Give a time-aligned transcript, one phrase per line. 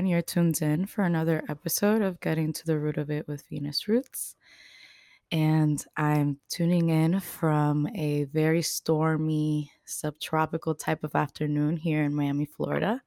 [0.00, 0.10] everyone.
[0.10, 3.86] You're tuned in for another episode of Getting to the Root of It with Venus
[3.86, 4.34] Roots.
[5.30, 12.46] And I'm tuning in from a very stormy, subtropical type of afternoon here in Miami,
[12.46, 13.02] Florida.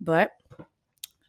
[0.00, 0.32] But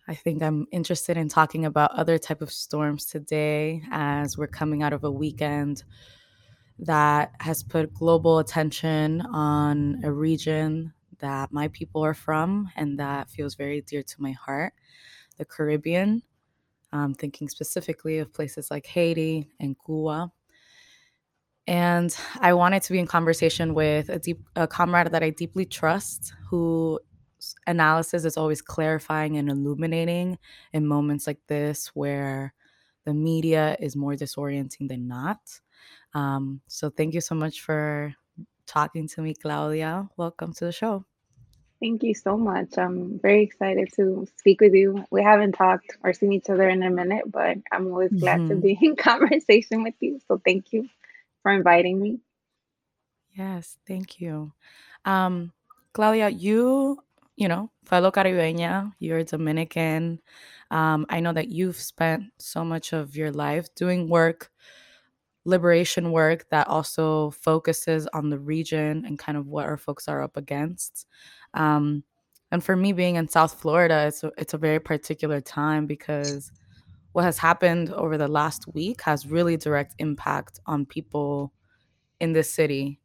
[0.08, 4.82] I think I'm interested in talking about other type of storms today as we're coming
[4.82, 5.84] out of a weekend
[6.80, 13.30] that has put global attention on a region that my people are from and that
[13.30, 14.74] feels very dear to my heart
[15.38, 16.24] the Caribbean.
[16.92, 20.32] I'm thinking specifically of places like Haiti and Cuba.
[21.68, 25.66] And I wanted to be in conversation with a deep a comrade that I deeply
[25.66, 27.00] trust, who
[27.68, 30.38] analysis is always clarifying and illuminating
[30.74, 32.54] in moments like this where
[33.06, 35.40] the media is more disorienting than not.
[36.14, 38.14] Um, so thank you so much for
[38.66, 40.10] talking to me, Claudia.
[40.18, 41.06] Welcome to the show.
[41.82, 42.78] Thank you so much.
[42.78, 45.06] I'm very excited to speak with you.
[45.12, 48.50] We haven't talked or seen each other in a minute, but I'm always glad mm-hmm.
[48.50, 50.20] to be in conversation with you.
[50.28, 50.88] So thank you
[51.44, 52.20] for inviting me.
[53.34, 54.54] Yes, thank you.
[55.04, 55.52] Um,
[55.94, 57.04] Claudia, you,
[57.36, 60.22] you know, fellow Caribeña, you're Dominican.
[60.72, 64.50] Um, I know that you've spent so much of your life doing work,
[65.46, 70.22] liberation work that also focuses on the region and kind of what our folks are
[70.22, 71.08] up against.
[71.54, 72.04] Um,
[72.52, 76.52] and for me, being in South Florida, it's a, it's a very particular time because
[77.14, 81.54] what has happened over the last week has really direct impact on people
[82.20, 83.00] in this city.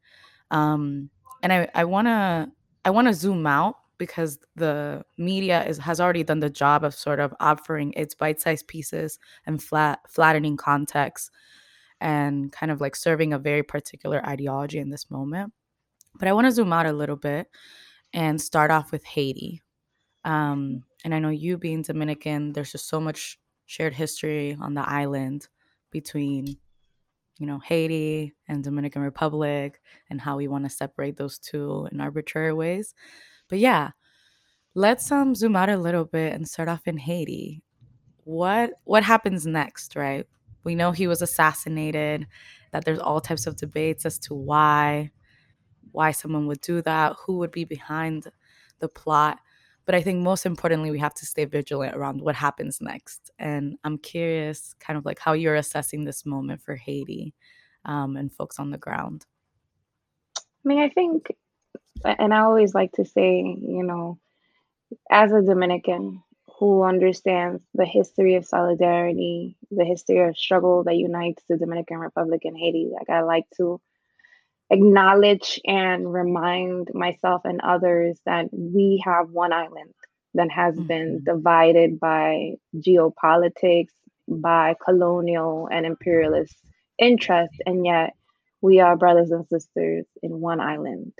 [0.51, 1.11] Um,
[1.43, 2.51] and I, I wanna
[2.85, 7.21] I wanna zoom out because the media is has already done the job of sort
[7.21, 11.31] of offering its bite-sized pieces and flat flattening context
[12.01, 15.53] and kind of like serving a very particular ideology in this moment.
[16.19, 17.49] But I want to zoom out a little bit
[18.13, 19.63] and start off with Haiti.
[20.25, 24.89] Um, and I know you being Dominican, there's just so much shared history on the
[24.89, 25.49] island
[25.91, 26.57] between,
[27.39, 32.01] you know, Haiti and Dominican Republic and how we want to separate those two in
[32.01, 32.95] arbitrary ways.
[33.49, 33.91] But yeah,
[34.75, 37.63] let's um zoom out a little bit and start off in Haiti.
[38.25, 40.27] What what happens next, right?
[40.65, 42.27] We know he was assassinated,
[42.73, 45.11] that there's all types of debates as to why
[45.93, 48.29] why someone would do that, who would be behind
[48.79, 49.41] the plot.
[49.87, 53.31] But I think most importantly, we have to stay vigilant around what happens next.
[53.41, 57.35] And I'm curious, kind of like how you're assessing this moment for Haiti
[57.85, 59.27] um, and folks on the ground.
[60.37, 61.35] I mean, I think,
[62.05, 64.19] and I always like to say, you know,
[65.11, 66.23] as a Dominican
[66.61, 72.43] who understands the history of solidarity, the history of struggle that unites the Dominican Republic
[72.45, 73.81] and Haiti, like I like to
[74.69, 79.95] acknowledge and remind myself and others that we have one island
[80.35, 80.87] that has mm-hmm.
[80.87, 83.95] been divided by geopolitics,
[84.29, 86.55] by colonial and imperialist
[86.99, 88.13] interests, and yet
[88.61, 91.15] we are brothers and sisters in one island.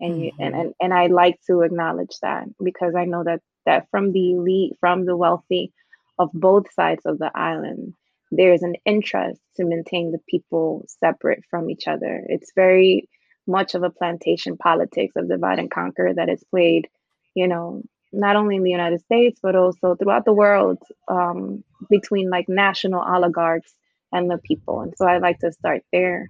[0.00, 0.22] And, mm-hmm.
[0.24, 4.12] you, and, and and I like to acknowledge that because I know that that from
[4.12, 5.72] the elite, from the wealthy
[6.18, 7.94] of both sides of the island,
[8.30, 12.24] there is an interest to maintain the people separate from each other.
[12.28, 13.08] It's very
[13.46, 16.88] much of a plantation politics of divide and conquer that is played,
[17.34, 22.30] you know, not only in the United States, but also throughout the world um, between
[22.30, 23.74] like national oligarchs
[24.12, 24.80] and the people.
[24.80, 26.28] And so I like to start there.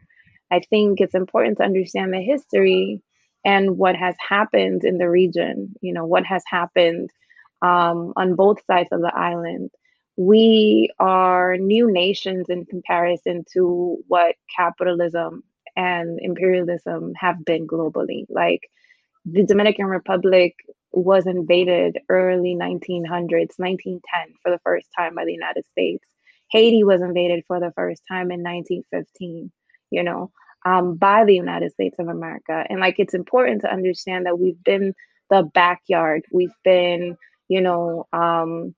[0.51, 3.03] I think it's important to understand the history
[3.45, 7.11] and what has happened in the region, you know, what has happened
[7.63, 9.71] um, on both sides of the island
[10.17, 15.43] we are new nations in comparison to what capitalism
[15.77, 18.27] and imperialism have been globally.
[18.29, 18.69] Like
[19.25, 20.55] the Dominican Republic
[20.93, 24.01] was invaded early 1900s, 1910
[24.43, 26.05] for the first time by the United States.
[26.51, 29.51] Haiti was invaded for the first time in 1915,
[29.91, 30.31] you know,
[30.67, 32.67] um, by the United States of America.
[32.69, 34.95] And like it's important to understand that we've been
[35.31, 37.17] the backyard, we've been,
[37.53, 38.75] you know, um,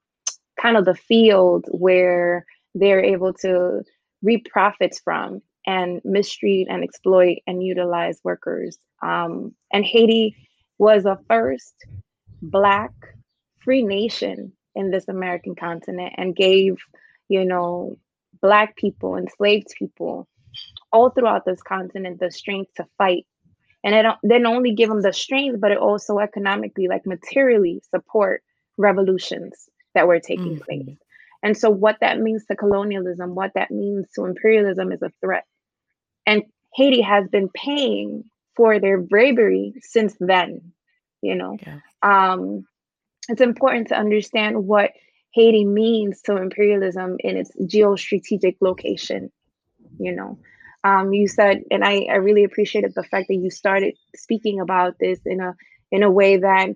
[0.60, 2.44] kind of the field where
[2.74, 3.82] they're able to
[4.20, 8.76] reap profits from and mistreat and exploit and utilize workers.
[9.00, 10.36] Um, and Haiti
[10.78, 11.74] was a first
[12.42, 12.92] Black
[13.60, 16.78] free nation in this American continent and gave,
[17.28, 17.96] you know,
[18.42, 20.26] Black people, enslaved people
[20.92, 23.24] all throughout this continent the strength to fight.
[23.84, 28.42] And it didn't only give them the strength, but it also economically, like materially, support
[28.76, 30.64] revolutions that were taking mm-hmm.
[30.64, 30.98] place.
[31.42, 35.44] And so, what that means to colonialism, what that means to imperialism is a threat.
[36.26, 36.44] And
[36.74, 38.24] Haiti has been paying
[38.56, 40.72] for their bravery since then,
[41.20, 41.58] you know.
[41.60, 41.80] Yeah.
[42.02, 42.66] Um,
[43.28, 44.92] it's important to understand what
[45.32, 49.30] Haiti means to imperialism in its geostrategic location.
[49.98, 50.38] You know,
[50.82, 54.98] um, you said, and I, I really appreciated the fact that you started speaking about
[54.98, 55.54] this in a
[55.90, 56.70] in a way that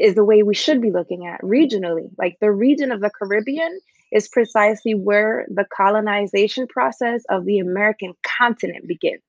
[0.00, 2.10] is the way we should be looking at regionally.
[2.18, 3.80] Like the region of the Caribbean
[4.12, 9.22] is precisely where the colonization process of the American continent begins.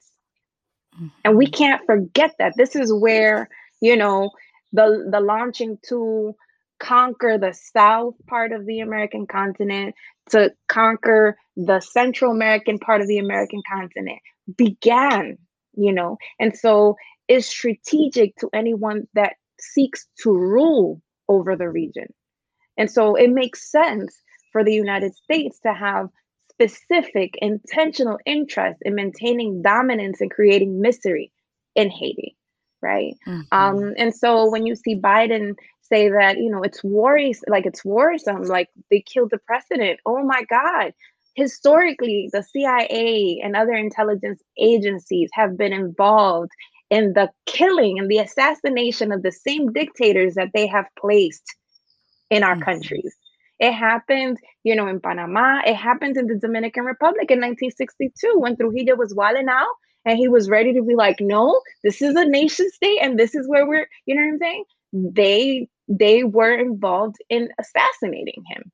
[0.95, 1.07] Mm-hmm.
[1.25, 2.53] And we can't forget that.
[2.57, 3.49] This is where,
[3.81, 4.31] you know,
[4.73, 6.35] the the launching to
[6.79, 9.93] conquer the south part of the American continent,
[10.31, 14.19] to conquer the Central American part of the American continent
[14.57, 15.37] began,
[15.75, 16.17] you know.
[16.39, 16.95] And so
[17.27, 22.07] it's strategic to anyone that seeks to rule over the region.
[22.77, 24.15] And so it makes sense
[24.51, 26.09] for the United States to have
[26.49, 31.31] specific intentional interest in maintaining dominance and creating misery
[31.75, 32.35] in Haiti,
[32.81, 33.15] right?
[33.27, 33.41] Mm-hmm.
[33.51, 37.83] Um, and so when you see Biden say that, you know, it's worrisome, like it's
[37.83, 39.99] worrisome, like they killed the president.
[40.05, 40.93] Oh my God.
[41.35, 46.51] Historically, the CIA and other intelligence agencies have been involved
[46.91, 51.55] in the killing and the assassination of the same dictators that they have placed
[52.29, 52.63] in our mm-hmm.
[52.63, 53.15] countries.
[53.59, 55.61] It happened, you know, in Panama.
[55.65, 59.69] It happened in the Dominican Republic in 1962 when Trujillo was wilding out
[60.03, 63.35] and he was ready to be like, no, this is a nation state and this
[63.35, 64.63] is where we're, you know what I'm saying?
[64.93, 68.71] They they were involved in assassinating him.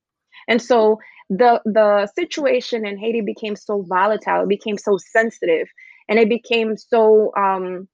[0.48, 0.98] And so
[1.30, 5.68] the the situation in Haiti became so volatile, it became so sensitive,
[6.08, 7.88] and it became so um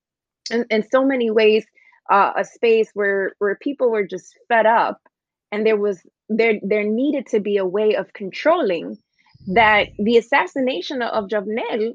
[0.50, 1.64] in, in so many ways
[2.10, 5.00] uh, a space where where people were just fed up
[5.50, 8.98] and there was there there needed to be a way of controlling
[9.46, 11.94] that the assassination of Jovenel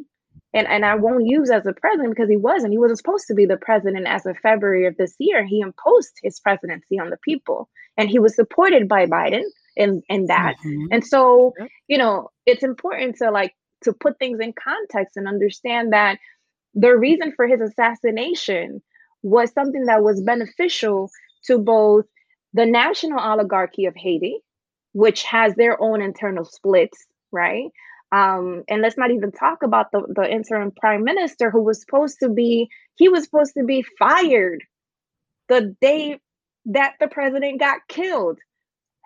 [0.54, 2.72] and, and I won't use as a president because he wasn't.
[2.72, 5.46] He wasn't supposed to be the president as of February of this year.
[5.46, 7.70] He imposed his presidency on the people.
[7.98, 9.44] And he was supported by Biden
[9.76, 10.56] in, in that.
[10.66, 10.86] Mm-hmm.
[10.92, 11.54] And so,
[11.88, 13.54] you know, it's important to like
[13.84, 16.18] to put things in context and understand that
[16.74, 18.82] the reason for his assassination
[19.22, 21.10] was something that was beneficial
[21.46, 22.06] to both
[22.54, 24.40] the national oligarchy of Haiti,
[24.94, 27.70] which has their own internal splits, right?
[28.12, 32.18] Um, and let's not even talk about the, the interim prime minister who was supposed
[32.22, 34.64] to be, he was supposed to be fired
[35.48, 36.20] the day
[36.66, 38.40] that the president got killed.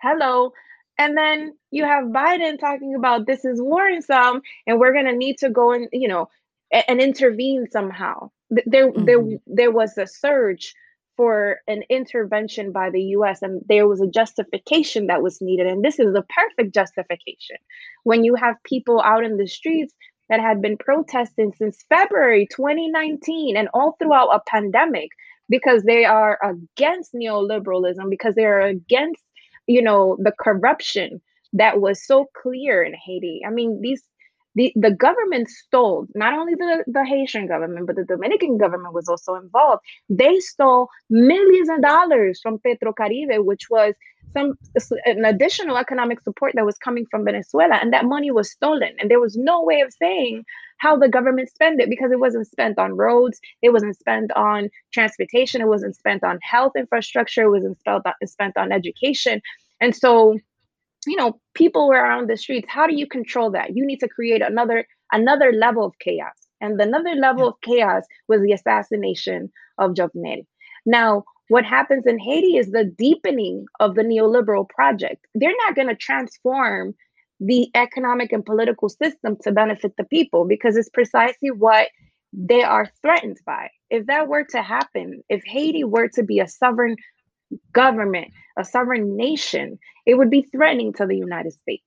[0.00, 0.52] Hello.
[0.96, 5.38] And then you have Biden talking about this is worrisome and we're going to need
[5.38, 6.28] to go and, you know,
[6.74, 8.30] and, and intervene somehow.
[8.50, 9.04] There, mm-hmm.
[9.04, 10.74] there, there was a surge
[11.16, 15.66] for an intervention by the US and there was a justification that was needed.
[15.66, 17.56] And this is the perfect justification.
[18.02, 19.94] When you have people out in the streets
[20.28, 25.10] that had been protesting since February 2019 and all throughout a pandemic
[25.48, 29.22] because they are against neoliberalism, because they are against,
[29.66, 31.20] you know, the corruption
[31.52, 33.42] that was so clear in Haiti.
[33.46, 34.02] I mean, these
[34.54, 39.08] the, the government stole not only the, the Haitian government, but the Dominican government was
[39.08, 39.82] also involved.
[40.08, 43.94] They stole millions of dollars from Petrocaribe, which was
[44.32, 44.54] some
[45.04, 48.94] an additional economic support that was coming from Venezuela, and that money was stolen.
[48.98, 50.44] And there was no way of saying
[50.78, 54.68] how the government spent it because it wasn't spent on roads, it wasn't spent on
[54.92, 59.40] transportation, it wasn't spent on health infrastructure, it wasn't spent on, uh, spent on education.
[59.80, 60.38] And so
[61.06, 64.08] you know people were on the streets how do you control that you need to
[64.08, 67.48] create another another level of chaos and another level yeah.
[67.48, 70.46] of chaos was the assassination of Jovenel.
[70.86, 75.26] Now, what happens in Haiti is the deepening of the neoliberal project.
[75.34, 76.94] They're not going to transform
[77.40, 81.88] the economic and political system to benefit the people because it's precisely what
[82.32, 83.68] they are threatened by.
[83.90, 86.96] If that were to happen, if Haiti were to be a sovereign
[87.72, 91.84] government, a sovereign nation, it would be threatening to the United States.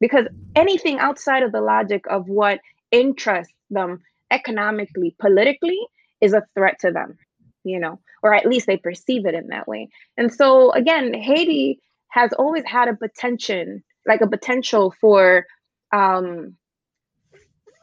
[0.00, 2.60] Because anything outside of the logic of what
[2.92, 4.00] interests them
[4.30, 5.78] economically, politically,
[6.20, 7.18] is a threat to them,
[7.64, 9.88] you know, or at least they perceive it in that way.
[10.16, 15.46] And so, again, Haiti has always had a potential, like a potential for
[15.92, 16.56] um,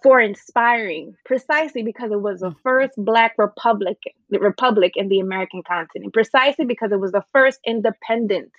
[0.06, 2.56] for inspiring precisely because it was the mm.
[2.62, 3.98] first black republic
[4.30, 8.52] republic in the american continent precisely because it was the first independent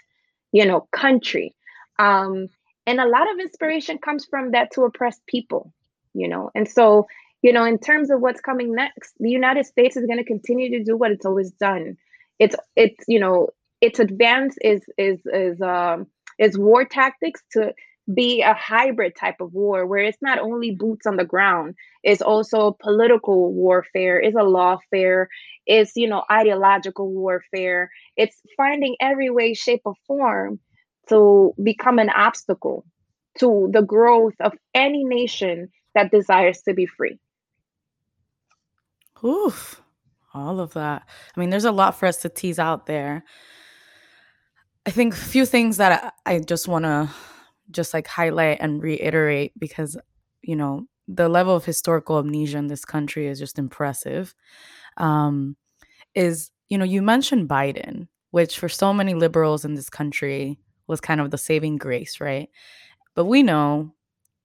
[0.51, 1.55] you know country.
[2.01, 2.49] Um,
[2.89, 5.73] and a lot of inspiration comes from that to oppressed people
[6.15, 6.51] you know?
[6.57, 7.07] And so
[7.43, 10.69] you know in terms of what's coming next the united states is going to continue
[10.77, 11.97] to do what it's always done.
[12.41, 13.51] It's it's you know
[13.81, 16.09] its advance is is is um
[16.41, 17.73] is war tactics to
[18.13, 22.23] be a hybrid type of war where it's not only boots on the ground it's
[22.23, 25.27] also political warfare it's a lawfare
[25.67, 30.61] it's you know ideological warfare it's finding every way shape or form
[31.09, 32.85] to become an obstacle
[33.39, 37.19] to the growth of any nation that desires to be free
[39.25, 39.81] Oof,
[40.35, 41.09] all of that.
[41.35, 43.25] I mean, there's a lot for us to tease out there.
[44.85, 47.09] I think a few things that I, I just want to
[47.71, 49.97] just like highlight and reiterate because
[50.43, 54.35] you know the level of historical amnesia in this country is just impressive.
[54.97, 55.57] Um,
[56.15, 61.01] is you know you mentioned Biden, which for so many liberals in this country was
[61.01, 62.49] kind of the saving grace, right?
[63.15, 63.93] But we know,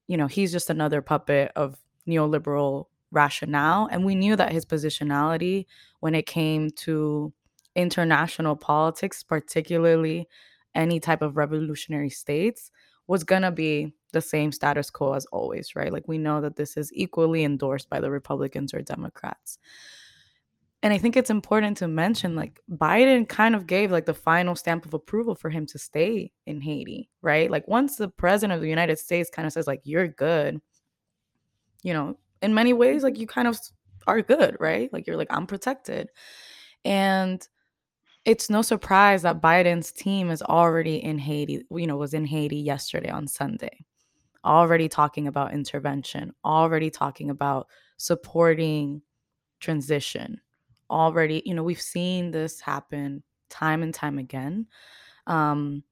[0.08, 3.88] you know, he's just another puppet of neoliberal rationale.
[3.90, 5.66] And we knew that his positionality
[6.00, 7.32] when it came to
[7.76, 10.28] international politics, particularly
[10.74, 12.70] any type of revolutionary states,
[13.12, 15.92] was going to be the same status quo as always, right?
[15.92, 19.58] Like we know that this is equally endorsed by the Republicans or Democrats.
[20.82, 24.56] And I think it's important to mention like Biden kind of gave like the final
[24.56, 27.50] stamp of approval for him to stay in Haiti, right?
[27.50, 30.58] Like once the president of the United States kind of says like you're good,
[31.82, 33.60] you know, in many ways like you kind of
[34.06, 36.08] are good right like you're like i'm protected
[36.84, 37.46] and
[38.24, 42.56] it's no surprise that biden's team is already in haiti you know was in haiti
[42.56, 43.84] yesterday on sunday
[44.44, 49.00] already talking about intervention already talking about supporting
[49.60, 50.40] transition
[50.90, 54.66] already you know we've seen this happen time and time again
[55.26, 55.82] um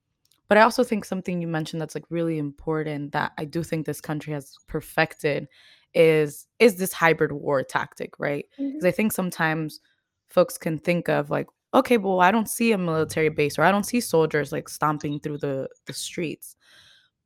[0.51, 3.85] but I also think something you mentioned that's like really important that I do think
[3.85, 5.47] this country has perfected
[5.93, 8.43] is is this hybrid war tactic, right?
[8.57, 8.85] Because mm-hmm.
[8.85, 9.79] I think sometimes
[10.27, 13.71] folks can think of like, okay, well, I don't see a military base or I
[13.71, 16.55] don't see soldiers like stomping through the the streets.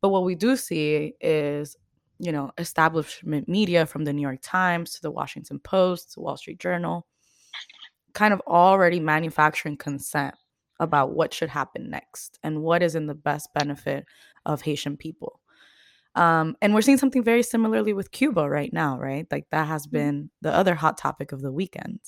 [0.01, 1.75] But what we do see is,
[2.19, 6.37] you know, establishment media from the New York Times to the Washington Post to Wall
[6.37, 7.05] Street Journal
[8.15, 10.33] kind of already manufacturing consent
[10.79, 14.05] about what should happen next and what is in the best benefit
[14.45, 15.39] of Haitian people.
[16.15, 19.27] Um, and we're seeing something very similarly with Cuba right now, right?
[19.29, 19.97] Like that has mm-hmm.
[19.97, 21.99] been the other hot topic of the weekend.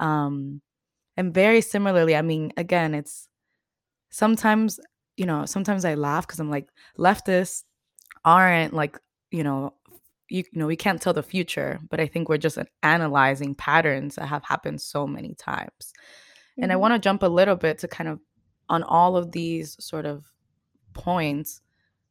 [0.00, 0.60] Um,
[1.16, 3.28] and very similarly, I mean, again, it's
[4.10, 4.80] sometimes,
[5.16, 6.68] you know, sometimes I laugh because I'm like,
[6.98, 7.64] leftists
[8.24, 8.98] aren't like,
[9.30, 9.74] you know,
[10.28, 14.16] you, you know, we can't tell the future, but I think we're just analyzing patterns
[14.16, 15.92] that have happened so many times.
[16.58, 16.80] And I mm-hmm.
[16.80, 18.20] want to jump a little bit to kind of
[18.68, 20.24] on all of these sort of
[20.94, 21.60] points.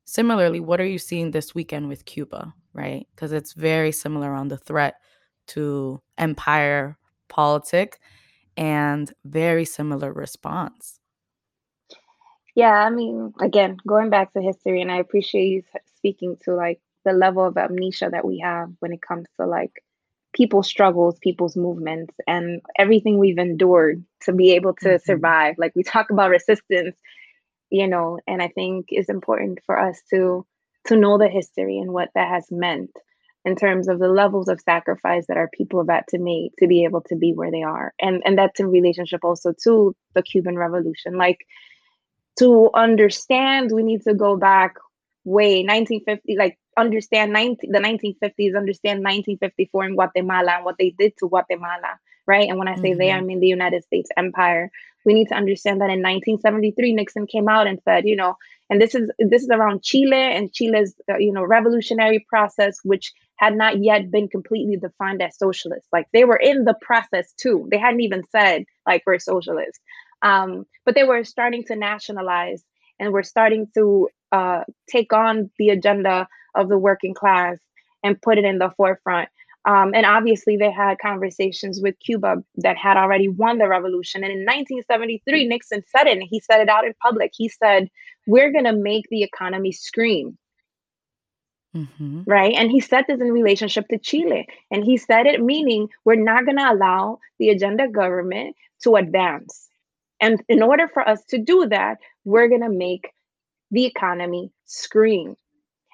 [0.05, 3.07] Similarly, what are you seeing this weekend with Cuba, right?
[3.15, 4.95] Because it's very similar on the threat
[5.47, 6.97] to empire
[7.29, 7.99] politic
[8.57, 10.99] and very similar response.
[12.55, 15.63] Yeah, I mean, again, going back to history, and I appreciate you
[15.97, 19.83] speaking to like the level of amnesia that we have when it comes to like
[20.33, 25.03] people's struggles, people's movements, and everything we've endured to be able to mm-hmm.
[25.03, 25.55] survive.
[25.57, 26.95] Like we talk about resistance,
[27.69, 30.45] you know, and I think it's important for us to
[30.87, 32.91] to know the history and what that has meant
[33.45, 36.67] in terms of the levels of sacrifice that our people have had to make to
[36.67, 37.93] be able to be where they are.
[37.99, 41.17] And and that's in relationship also to the Cuban Revolution.
[41.17, 41.39] Like
[42.39, 44.75] to understand, we need to go back
[45.25, 51.13] way 1950 like understand 19, the 1950s, understand 1954 in Guatemala and what they did
[51.17, 52.49] to Guatemala, right?
[52.49, 52.99] And when I say mm-hmm.
[52.99, 54.71] they, I mean the United States empire.
[55.05, 58.37] We need to understand that in 1973, Nixon came out and said, you know,
[58.69, 63.13] and this is this is around Chile and Chile's uh, you know revolutionary process, which
[63.37, 65.87] had not yet been completely defined as socialist.
[65.91, 67.67] Like they were in the process too.
[67.71, 69.79] They hadn't even said like we're socialist,
[70.21, 72.63] um, but they were starting to nationalize
[72.99, 77.57] and we're starting to uh, take on the agenda of the working class
[78.03, 79.29] and put it in the forefront.
[79.65, 84.23] Um, and obviously, they had conversations with Cuba that had already won the revolution.
[84.23, 87.31] And in 1973, Nixon said it, and he said it out in public.
[87.33, 87.87] He said,
[88.27, 90.37] We're going to make the economy scream.
[91.75, 92.21] Mm-hmm.
[92.25, 92.53] Right.
[92.53, 94.47] And he said this in relationship to Chile.
[94.69, 99.69] And he said it meaning we're not going to allow the Allende government to advance.
[100.19, 103.11] And in order for us to do that, we're going to make
[103.71, 105.35] the economy scream.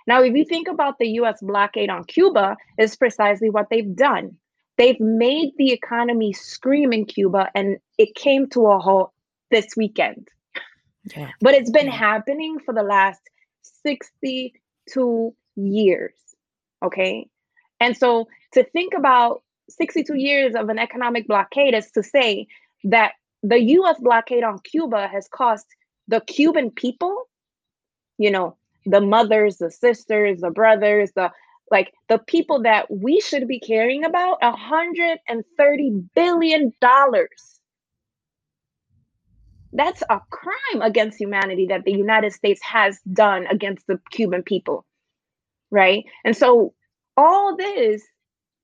[0.05, 4.38] Now, if you think about the US blockade on Cuba, is precisely what they've done.
[4.77, 9.12] They've made the economy scream in Cuba, and it came to a halt
[9.51, 10.27] this weekend.
[11.15, 11.29] Yeah.
[11.41, 11.93] But it's been yeah.
[11.93, 13.21] happening for the last
[13.83, 15.36] 62
[15.66, 16.16] years.
[16.84, 17.28] Okay.
[17.80, 22.48] And so to think about 62 years of an economic blockade is to say
[22.84, 23.13] that
[23.44, 25.66] the US blockade on Cuba has cost
[26.08, 27.30] the Cuban people,
[28.18, 31.32] you know, the mothers, the sisters, the brothers, the
[31.72, 37.60] like the people that we should be caring about, a hundred and thirty billion dollars.
[39.72, 44.84] That's a crime against humanity that the United States has done against the Cuban people,
[45.72, 46.06] right?
[46.24, 46.74] And so
[47.18, 48.04] all this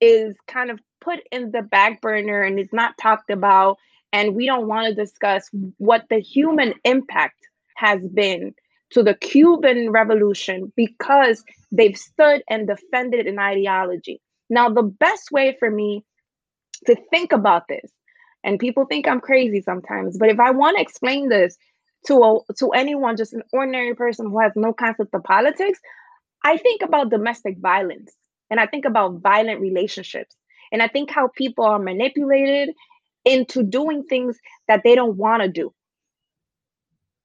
[0.00, 3.78] is kind of put in the back burner and is not talked about
[4.12, 5.48] and we don't want to discuss
[5.78, 7.36] what the human impact
[7.76, 8.54] has been
[8.90, 14.20] to the Cuban Revolution because they've stood and defended an ideology.
[14.48, 16.04] Now, the best way for me
[16.86, 17.90] to think about this,
[18.44, 21.56] and people think I'm crazy sometimes, but if I want to explain this
[22.06, 25.80] to a, to anyone, just an ordinary person who has no concept of politics,
[26.46, 28.14] I think about domestic violence
[28.50, 30.36] and I think about violent relationships.
[30.70, 32.72] And I think how people are manipulated
[33.24, 34.38] into doing things
[34.68, 35.74] that they don't want to do.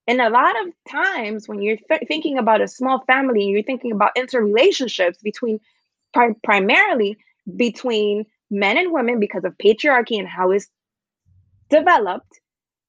[0.08, 3.92] And a lot of times when you're th- thinking about a small family, you're thinking
[3.92, 5.60] about interrelationships between
[6.16, 7.16] pri- primarily
[7.56, 10.68] between men and women because of patriarchy and how it's
[11.70, 12.40] developed.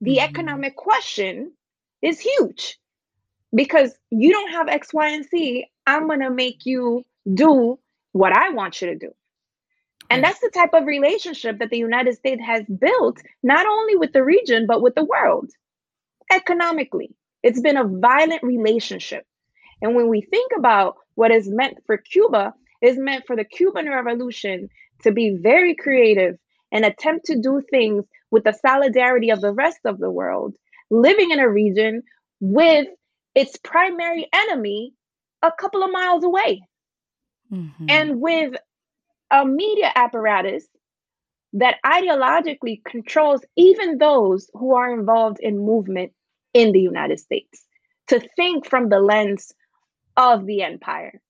[0.01, 0.31] The mm-hmm.
[0.31, 1.53] economic question
[2.01, 2.79] is huge
[3.55, 5.67] because you don't have X, Y, and Z.
[5.87, 7.79] I'm going to make you do
[8.13, 9.11] what I want you to do.
[10.11, 14.13] And that's the type of relationship that the United States has built, not only with
[14.13, 15.51] the region, but with the world
[16.31, 17.15] economically.
[17.43, 19.25] It's been a violent relationship.
[19.81, 23.89] And when we think about what is meant for Cuba, is meant for the Cuban
[23.89, 24.69] Revolution
[25.03, 26.37] to be very creative
[26.73, 30.55] and attempt to do things with the solidarity of the rest of the world,
[30.91, 32.03] living in a region
[32.41, 32.87] with
[33.35, 34.93] its primary enemy
[35.43, 36.63] a couple of miles away.
[37.53, 37.87] Mm-hmm.
[37.89, 38.55] And with
[39.31, 40.67] a media apparatus
[41.55, 46.13] that ideologically controls even those who are involved in movement
[46.55, 47.65] in the United States
[48.09, 49.53] to think from the lens
[50.17, 51.21] of the empire.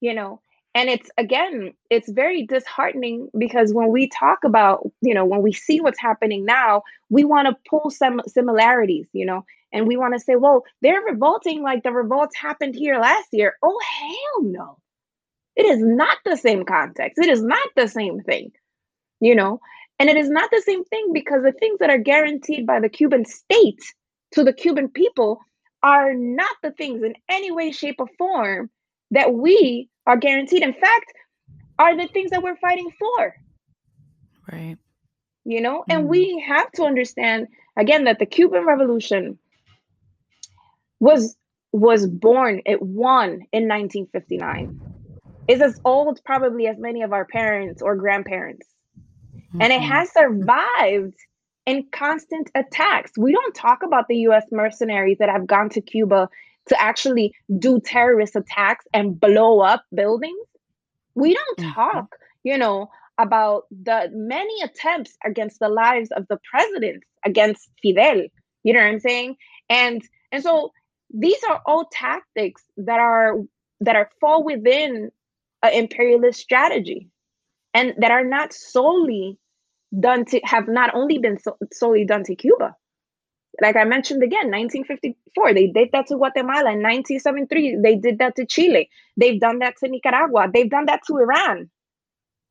[0.00, 0.40] You know,
[0.74, 5.52] and it's again, it's very disheartening because when we talk about, you know, when we
[5.52, 10.14] see what's happening now, we want to pull some similarities, you know, and we want
[10.14, 13.56] to say, well, they're revolting like the revolts happened here last year.
[13.62, 14.78] Oh, hell no.
[15.56, 17.18] It is not the same context.
[17.18, 18.52] It is not the same thing,
[19.20, 19.60] you know?
[19.98, 22.88] And it is not the same thing because the things that are guaranteed by the
[22.88, 23.82] Cuban state
[24.32, 25.40] to the Cuban people
[25.82, 28.70] are not the things in any way, shape, or form
[29.10, 30.62] that we are guaranteed.
[30.62, 31.12] In fact,
[31.78, 33.34] are the things that we're fighting for.
[34.50, 34.76] Right.
[35.44, 36.08] You know, and mm.
[36.08, 39.38] we have to understand again that the Cuban Revolution
[41.00, 41.36] was
[41.72, 44.80] was born, it won in 1959
[45.48, 48.66] is as old probably as many of our parents or grandparents.
[49.36, 49.62] Mm-hmm.
[49.62, 49.90] And it mm-hmm.
[49.90, 51.16] has survived
[51.66, 53.12] in constant attacks.
[53.16, 56.28] We don't talk about the US mercenaries that have gone to Cuba
[56.68, 60.46] to actually do terrorist attacks and blow up buildings.
[61.14, 61.72] We don't mm-hmm.
[61.72, 68.22] talk, you know, about the many attempts against the lives of the presidents against Fidel.
[68.62, 69.36] You know what I'm saying?
[69.68, 70.72] And and so
[71.10, 73.34] these are all tactics that are
[73.80, 75.10] that are fall within
[75.62, 77.08] an imperialist strategy
[77.74, 79.38] and that are not solely
[79.98, 82.74] done to have not only been so, solely done to Cuba.
[83.60, 86.72] Like I mentioned again, 1954, they did that to Guatemala.
[86.72, 88.88] In 1973, they did that to Chile.
[89.16, 90.48] They've done that to Nicaragua.
[90.52, 91.70] They've done that to Iran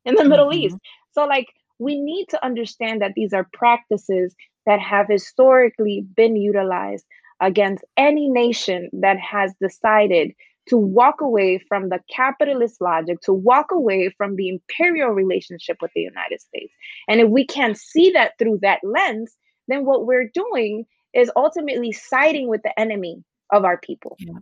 [0.04, 0.30] in the mm-hmm.
[0.30, 0.76] Middle East.
[1.12, 1.48] So, like,
[1.80, 7.06] we need to understand that these are practices that have historically been utilized
[7.42, 10.34] against any nation that has decided
[10.68, 15.92] to walk away from the capitalist logic, to walk away from the imperial relationship with
[15.96, 16.74] the United States.
[17.08, 19.34] And if we can't see that through that lens,
[19.68, 24.18] then what we're doing is ultimately siding with the enemy of our people.
[24.20, 24.40] Yeah.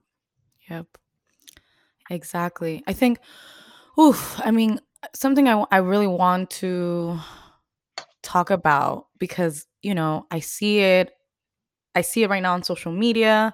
[0.69, 0.87] Yep.
[2.09, 2.83] Exactly.
[2.87, 3.19] I think,
[3.99, 4.79] oof, I mean,
[5.13, 7.19] something I, I really want to
[8.23, 11.11] talk about because, you know, I see it.
[11.95, 13.53] I see it right now on social media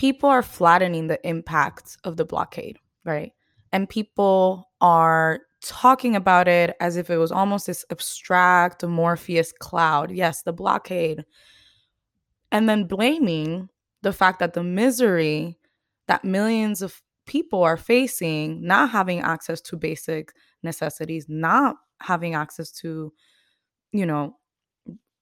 [0.00, 3.32] people are flattening the impact of the blockade, right?
[3.70, 10.10] And people are talking about it as if it was almost this abstract, amorphous cloud.
[10.10, 11.26] Yes, the blockade.
[12.50, 13.68] And then blaming
[14.00, 15.58] the fact that the misery
[16.08, 22.72] that millions of people are facing, not having access to basic necessities, not having access
[22.72, 23.12] to,
[23.92, 24.34] you know,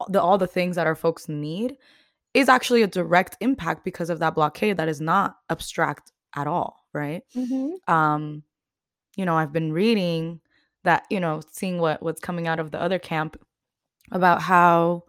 [0.09, 1.77] the all the things that our folks need
[2.35, 6.85] is actually a direct impact because of that blockade that is not abstract at all,
[6.93, 7.23] right?
[7.35, 7.93] mm-hmm.
[7.93, 8.43] um
[9.17, 10.41] you know i've been reading
[10.85, 13.37] that you know seeing what what's coming out of the other camp
[14.13, 15.03] about how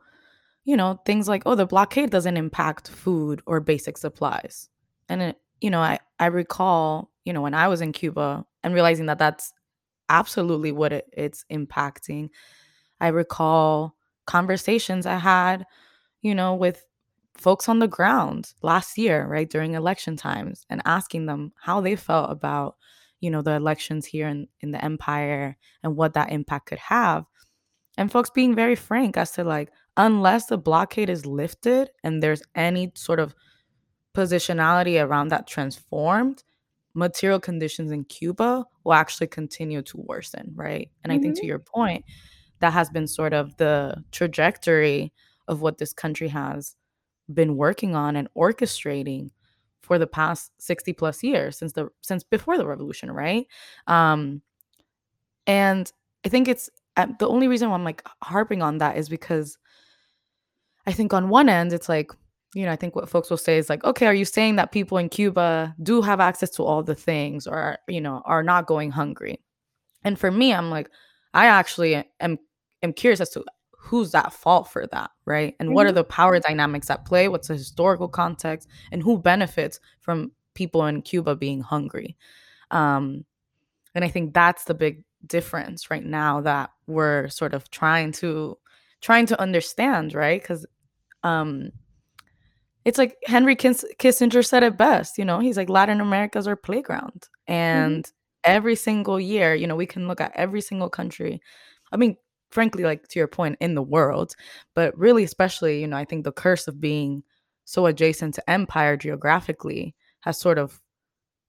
[0.65, 4.69] you know things like oh the blockade doesn't impact food or basic supplies
[5.09, 8.73] and it you know, I I recall, you know, when I was in Cuba and
[8.73, 9.53] realizing that that's
[10.09, 12.29] absolutely what it, it's impacting.
[12.99, 15.65] I recall conversations I had,
[16.21, 16.85] you know, with
[17.39, 21.95] folks on the ground last year, right, during election times and asking them how they
[21.95, 22.75] felt about,
[23.19, 27.25] you know, the elections here in, in the empire and what that impact could have.
[27.97, 32.43] And folks being very frank as to like, unless the blockade is lifted and there's
[32.55, 33.35] any sort of
[34.15, 36.43] positionality around that transformed,
[36.93, 40.89] material conditions in Cuba will actually continue to worsen, right?
[41.03, 41.19] And mm-hmm.
[41.19, 41.47] I think to mm-hmm.
[41.47, 42.05] your point,
[42.59, 45.13] that has been sort of the trajectory
[45.47, 46.75] of what this country has
[47.33, 49.29] been working on and orchestrating
[49.81, 53.47] for the past 60 plus years since the since before the revolution right?
[53.87, 54.41] Um
[55.49, 55.91] and
[56.25, 59.57] i think it's uh, the only reason why i'm like harping on that is because
[60.85, 62.11] i think on one end it's like
[62.53, 64.71] you know i think what folks will say is like okay are you saying that
[64.71, 68.67] people in cuba do have access to all the things or you know are not
[68.67, 69.41] going hungry?
[70.03, 70.89] And for me i'm like
[71.33, 72.37] i actually am
[72.83, 73.43] am curious as to
[73.81, 75.55] who's at fault for that, right?
[75.59, 75.75] And mm-hmm.
[75.75, 75.95] what are mm-hmm.
[75.95, 77.27] the power dynamics at play?
[77.27, 78.67] What's the historical context?
[78.91, 82.17] And who benefits from people in Cuba being hungry?
[82.71, 83.25] Um,
[83.95, 88.57] and I think that's the big difference right now that we're sort of trying to
[89.01, 90.41] trying to understand, right?
[90.41, 90.65] Because
[91.23, 91.71] um,
[92.83, 95.17] it's like Henry Kiss- Kissinger said it best.
[95.17, 97.53] You know, he's like Latin America's our playground, mm-hmm.
[97.53, 98.51] and mm-hmm.
[98.51, 101.41] every single year, you know, we can look at every single country.
[101.91, 102.17] I mean,
[102.51, 104.35] frankly like to your point in the world
[104.75, 107.23] but really especially you know i think the curse of being
[107.65, 110.81] so adjacent to empire geographically has sort of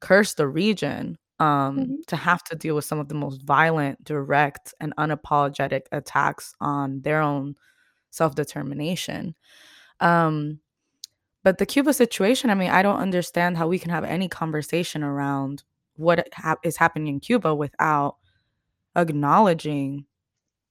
[0.01, 1.95] cursed the region um, mm-hmm.
[2.07, 7.01] to have to deal with some of the most violent direct and unapologetic attacks on
[7.01, 7.55] their own
[8.11, 9.35] self-determination
[10.01, 10.59] um,
[11.43, 15.03] but the cuba situation i mean i don't understand how we can have any conversation
[15.03, 15.63] around
[15.97, 18.17] what ha- is happening in cuba without
[18.97, 20.05] acknowledging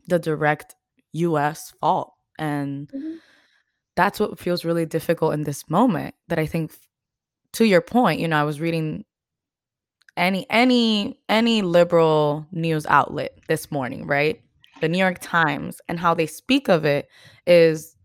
[0.10, 0.76] the direct
[1.13, 2.13] US fault.
[2.38, 3.15] And mm-hmm.
[3.95, 6.72] that's what feels really difficult in this moment that I think
[7.54, 9.06] to your point, you know, I was reading
[10.17, 14.41] any any any liberal news outlet this morning, right?
[14.82, 17.08] The New York Times and how they speak of it
[17.48, 17.95] is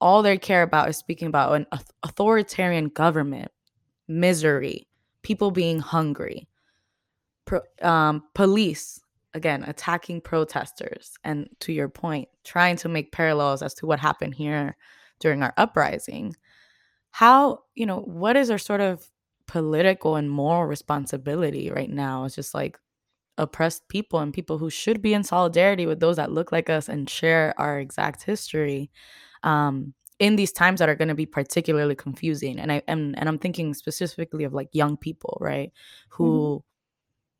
[0.00, 1.66] all they care about is speaking about an
[2.02, 3.50] authoritarian government,
[4.08, 4.86] misery,
[5.22, 6.48] people being hungry,
[7.44, 9.00] pro, um, police
[9.34, 14.34] again attacking protesters and to your point trying to make parallels as to what happened
[14.34, 14.76] here
[15.20, 16.34] during our uprising
[17.10, 19.06] how you know what is our sort of
[19.46, 22.78] political and moral responsibility right now it's just like
[23.36, 26.88] oppressed people and people who should be in solidarity with those that look like us
[26.88, 28.90] and share our exact history
[29.42, 33.28] um, in these times that are going to be particularly confusing and i and, and
[33.28, 35.72] i'm thinking specifically of like young people right
[36.08, 36.62] who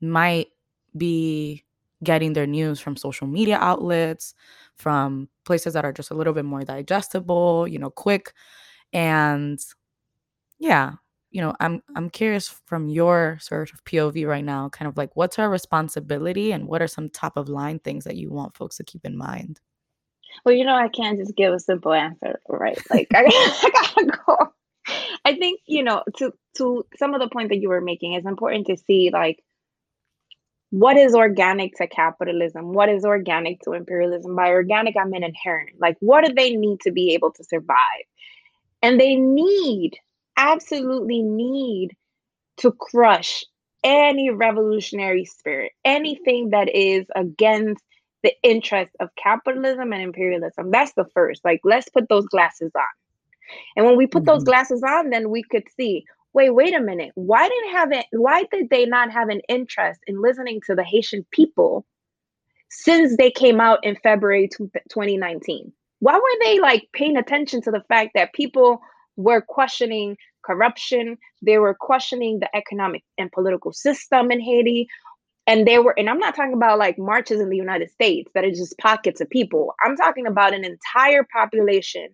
[0.02, 0.10] mm-hmm.
[0.10, 0.48] might
[0.96, 1.64] be
[2.04, 4.34] getting their news from social media outlets,
[4.76, 8.32] from places that are just a little bit more digestible, you know, quick.
[8.92, 9.58] And
[10.58, 10.92] yeah,
[11.30, 15.10] you know, I'm I'm curious from your sort of POV right now, kind of like
[15.16, 18.76] what's our responsibility and what are some top of line things that you want folks
[18.76, 19.60] to keep in mind?
[20.44, 22.78] Well, you know, I can't just give a simple answer, right?
[22.90, 24.52] Like I, I gotta go.
[25.24, 28.26] I think, you know, to to some of the point that you were making, it's
[28.26, 29.42] important to see like
[30.74, 32.72] what is organic to capitalism?
[32.72, 34.34] What is organic to imperialism?
[34.34, 35.78] By organic, I mean inherent.
[35.78, 37.78] Like, what do they need to be able to survive?
[38.82, 39.92] And they need,
[40.36, 41.90] absolutely need
[42.56, 43.44] to crush
[43.84, 47.84] any revolutionary spirit, anything that is against
[48.24, 50.72] the interests of capitalism and imperialism.
[50.72, 51.44] That's the first.
[51.44, 52.82] Like, let's put those glasses on.
[53.76, 54.26] And when we put mm-hmm.
[54.32, 57.12] those glasses on, then we could see wait, wait a minute.
[57.14, 58.06] Why didn't have it?
[58.10, 61.86] Why did they not have an interest in listening to the Haitian people
[62.68, 65.72] since they came out in February 2019?
[66.00, 68.80] Why were they like paying attention to the fact that people
[69.16, 71.16] were questioning corruption?
[71.40, 74.88] They were questioning the economic and political system in Haiti.
[75.46, 78.44] And they were, and I'm not talking about like marches in the United States that
[78.44, 79.74] are just pockets of people.
[79.84, 82.08] I'm talking about an entire population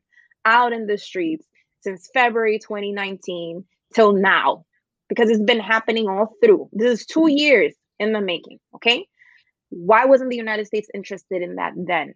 [0.44, 1.46] out in the streets
[1.80, 4.64] since February 2019 till now
[5.09, 6.68] because it's been happening all through.
[6.72, 9.07] This is two years in the making, okay?
[9.70, 12.14] Why wasn't the United States interested in that then?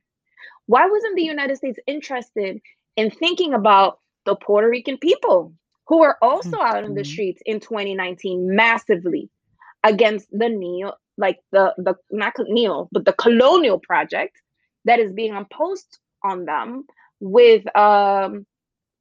[0.67, 2.61] Why wasn't the United States interested
[2.97, 5.55] in thinking about the Puerto Rican people
[5.87, 7.13] who were also out in the mm-hmm.
[7.13, 9.29] streets in 2019 massively
[9.83, 14.41] against the neo, like the the not neo, but the colonial project
[14.87, 16.85] that is being imposed on them
[17.21, 18.47] with um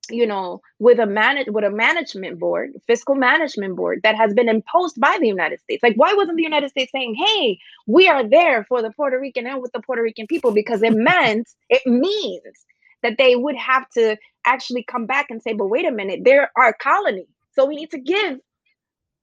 [0.09, 4.49] you know, with a manage with a management board, fiscal management board that has been
[4.49, 5.81] imposed by the United States.
[5.81, 9.47] Like, why wasn't the United States saying, "Hey, we are there for the Puerto Rican
[9.47, 10.51] and with the Puerto Rican people"?
[10.51, 12.65] Because it meant it means
[13.01, 16.51] that they would have to actually come back and say, "But wait a minute, they're
[16.57, 18.39] our colony, so we need to give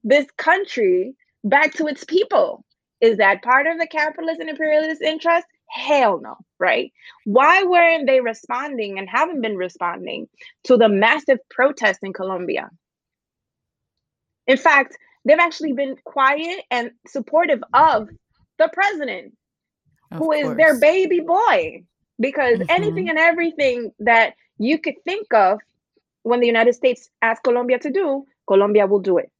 [0.03, 1.13] this country
[1.43, 2.65] back to its people."
[3.01, 5.47] Is that part of the capitalist and imperialist interest?
[5.71, 6.91] Hell no, right?
[7.23, 10.27] Why weren't they responding and haven't been responding
[10.65, 12.69] to the massive protest in Colombia?
[14.47, 18.09] In fact, they've actually been quiet and supportive of
[18.57, 19.33] the president,
[20.11, 20.57] of who is course.
[20.57, 21.83] their baby boy.
[22.19, 22.69] Because mm-hmm.
[22.69, 25.59] anything and everything that you could think of
[26.23, 29.31] when the United States asks Colombia to do, Colombia will do it.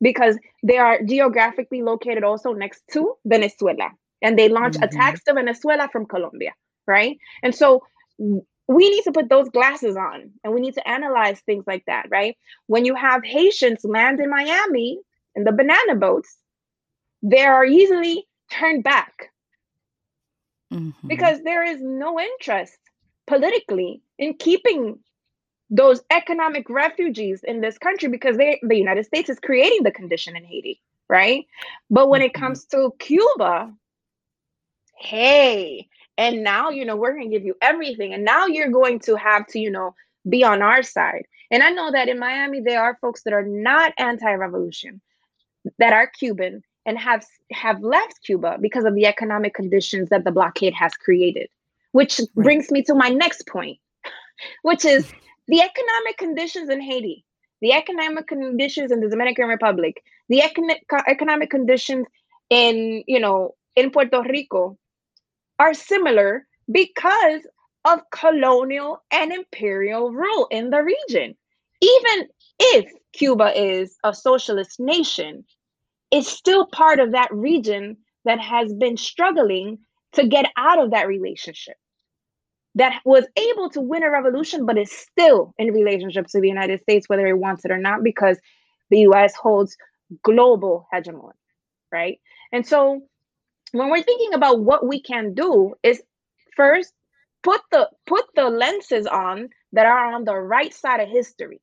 [0.00, 3.90] Because they are geographically located also next to Venezuela
[4.22, 4.84] and they launch mm-hmm.
[4.84, 6.52] attacks to Venezuela from Colombia,
[6.86, 7.18] right?
[7.42, 7.82] And so
[8.18, 12.06] we need to put those glasses on and we need to analyze things like that,
[12.10, 12.36] right?
[12.66, 15.00] When you have Haitians land in Miami
[15.34, 16.36] in the banana boats,
[17.22, 19.30] they are easily turned back
[20.72, 21.08] mm-hmm.
[21.08, 22.78] because there is no interest
[23.26, 24.98] politically in keeping
[25.70, 30.36] those economic refugees in this country because they, the United States is creating the condition
[30.36, 31.46] in Haiti, right?
[31.90, 32.42] But when it mm-hmm.
[32.42, 33.72] comes to Cuba,
[35.00, 38.12] hey, and now, you know, we're going to give you everything.
[38.12, 39.94] And now you're going to have to, you know,
[40.28, 41.24] be on our side.
[41.50, 45.00] And I know that in Miami, there are folks that are not anti revolution,
[45.78, 50.30] that are Cuban and have have left Cuba because of the economic conditions that the
[50.30, 51.48] blockade has created.
[51.92, 53.78] Which brings me to my next point,
[54.62, 55.10] which is
[55.48, 57.24] the economic conditions in Haiti,
[57.60, 62.06] the economic conditions in the Dominican Republic, the econ- economic conditions
[62.48, 64.78] in, you know, in Puerto Rico
[65.60, 67.42] are similar because
[67.84, 71.36] of colonial and imperial rule in the region.
[71.82, 75.44] Even if Cuba is a socialist nation,
[76.10, 79.78] it's still part of that region that has been struggling
[80.12, 81.76] to get out of that relationship.
[82.76, 86.80] That was able to win a revolution, but is still in relationship to the United
[86.80, 88.38] States, whether it wants it or not, because
[88.88, 89.76] the US holds
[90.22, 91.34] global hegemony,
[91.92, 92.18] right?
[92.50, 93.02] And so
[93.72, 96.02] when we're thinking about what we can do is
[96.56, 96.92] first
[97.42, 101.60] put the put the lenses on that are on the right side of history.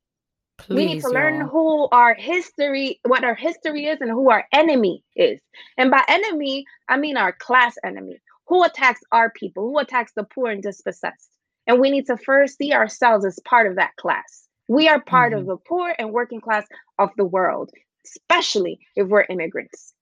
[0.57, 1.47] Please, we need to learn y'all.
[1.47, 5.39] who our history what our history is and who our enemy is.
[5.77, 8.19] And by enemy i mean our class enemy.
[8.47, 9.63] Who attacks our people?
[9.69, 11.29] Who attacks the poor and dispossessed?
[11.67, 14.47] And we need to first see ourselves as part of that class.
[14.69, 15.41] We are part mm-hmm.
[15.41, 16.65] of the poor and working class
[16.97, 17.71] of the world
[18.07, 19.93] especially if we're immigrants.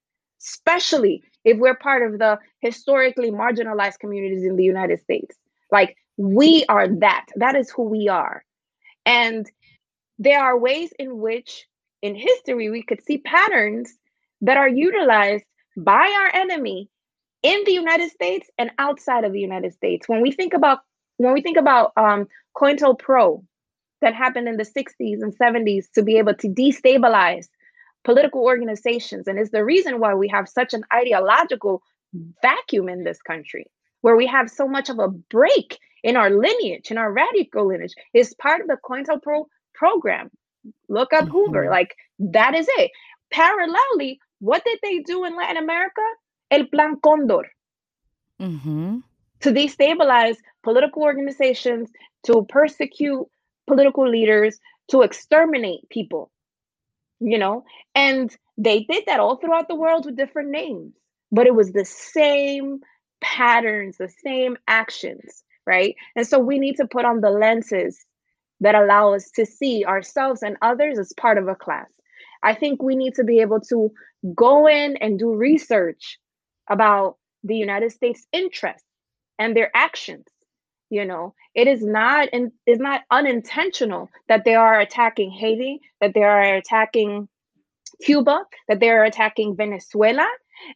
[0.41, 5.38] Especially if we're part of the historically marginalized communities in the United States.
[5.71, 7.27] Like we are that.
[7.36, 8.43] That is who we are.
[9.05, 9.49] And
[10.17, 11.65] there are ways in which
[12.01, 13.93] in history we could see patterns
[14.41, 15.45] that are utilized
[15.77, 16.89] by our enemy
[17.43, 20.08] in the United States and outside of the United States.
[20.10, 20.79] When we think about
[21.17, 22.27] when we think about um,
[22.58, 23.43] COINTELPRO
[24.01, 27.47] that happened in the 60s and 70s to be able to destabilize
[28.06, 29.28] political organizations.
[29.28, 31.82] And it's the reason why we have such an ideological
[32.41, 33.65] vacuum in this country,
[34.02, 37.96] where we have so much of a break in our lineage, in our radical lineage,
[38.13, 40.30] is part of the COINTELPRO program.
[40.88, 41.32] Look up mm-hmm.
[41.32, 41.70] Hoover.
[41.70, 42.91] Like that is it.
[43.34, 46.02] Parallelly, what did they do in Latin America?
[46.52, 47.50] El Plan Condor.
[48.39, 49.00] Mm-hmm.
[49.41, 51.89] To destabilize political organizations,
[52.28, 53.26] to persecute
[53.68, 56.32] political leaders, to exterminate people
[57.19, 57.63] you know?
[57.95, 60.93] And they did that all throughout the world with different names
[61.32, 62.80] but it was the same
[63.21, 65.95] patterns the same actions right?
[66.15, 68.06] And so we need to put on the lenses
[68.62, 71.88] that allow us to see ourselves and others as part of a class.
[72.43, 73.91] I think we need to be able to
[74.36, 76.19] go in and do research
[76.69, 78.88] about the united states interests
[79.38, 80.25] and their actions
[80.89, 86.13] you know it is not and is not unintentional that they are attacking haiti that
[86.13, 87.28] they are attacking
[88.04, 90.28] cuba that they are attacking venezuela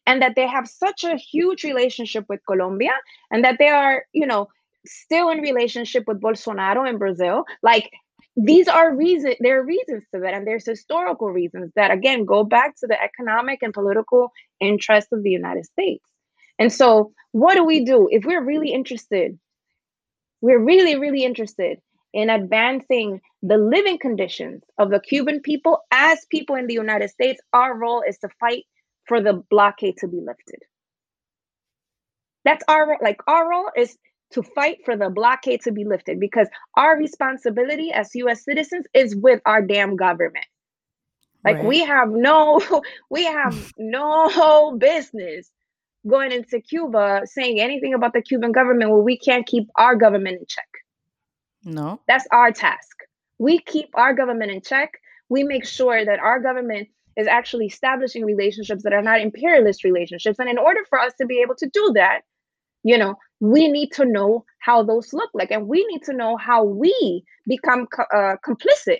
[0.06, 2.94] and that they have such a huge relationship with colombia
[3.32, 4.48] and that they are you know
[4.86, 7.46] still in relationship with bolsonaro in brazil.
[7.62, 7.92] Like
[8.36, 12.44] these are reasons there are reasons to that and there's historical reasons that again go
[12.44, 16.04] back to the economic and political interests of the united states.
[16.58, 18.08] And so what do we do?
[18.12, 19.38] If we're really interested
[20.42, 21.80] we're really, really interested
[22.14, 27.40] in advancing the living conditions of the Cuban people as people in the United States.
[27.54, 28.66] Our role is to fight
[29.06, 30.60] for the blockade to be lifted.
[32.46, 33.98] That's our like our role is
[34.32, 39.16] to fight for the blockade to be lifted because our responsibility as US citizens is
[39.16, 40.46] with our damn government.
[41.44, 41.66] Like right.
[41.66, 42.62] we have no
[43.10, 45.52] we have no business
[46.08, 50.38] going into Cuba saying anything about the Cuban government where we can't keep our government
[50.40, 50.68] in check.
[51.64, 52.02] No.
[52.08, 52.98] That's our task.
[53.38, 54.94] We keep our government in check.
[55.30, 60.40] We make sure that our government is actually establishing relationships that are not imperialist relationships.
[60.40, 62.22] And in order for us to be able to do that,
[62.84, 66.38] you know, we need to know how those look like, and we need to know
[66.38, 69.00] how we become uh, complicit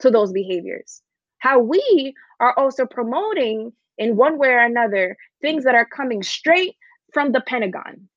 [0.00, 1.02] to those behaviors.
[1.38, 6.76] How we are also promoting, in one way or another, things that are coming straight
[7.12, 8.08] from the Pentagon.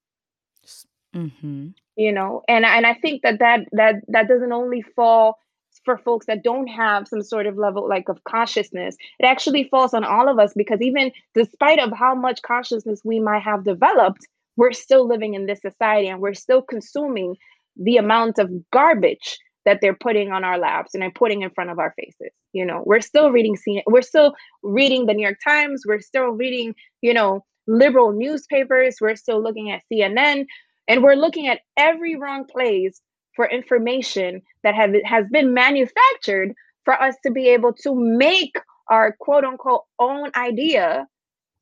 [1.16, 1.70] Mm-hmm.
[1.96, 5.38] You know, and and I think that that that that doesn't only fall
[5.86, 9.94] for folks that don't have some sort of level like of consciousness it actually falls
[9.94, 14.28] on all of us because even despite of how much consciousness we might have developed
[14.56, 17.36] we're still living in this society and we're still consuming
[17.76, 21.70] the amount of garbage that they're putting on our laps and they're putting in front
[21.70, 22.84] of our faces you know?
[22.86, 27.44] We're still reading we're still reading the new york times we're still reading you know
[27.68, 30.46] liberal newspapers we're still looking at cnn
[30.88, 33.02] and we're looking at every wrong place
[33.36, 36.54] for information that have has been manufactured
[36.86, 38.56] for us to be able to make
[38.90, 41.08] our quote unquote own idea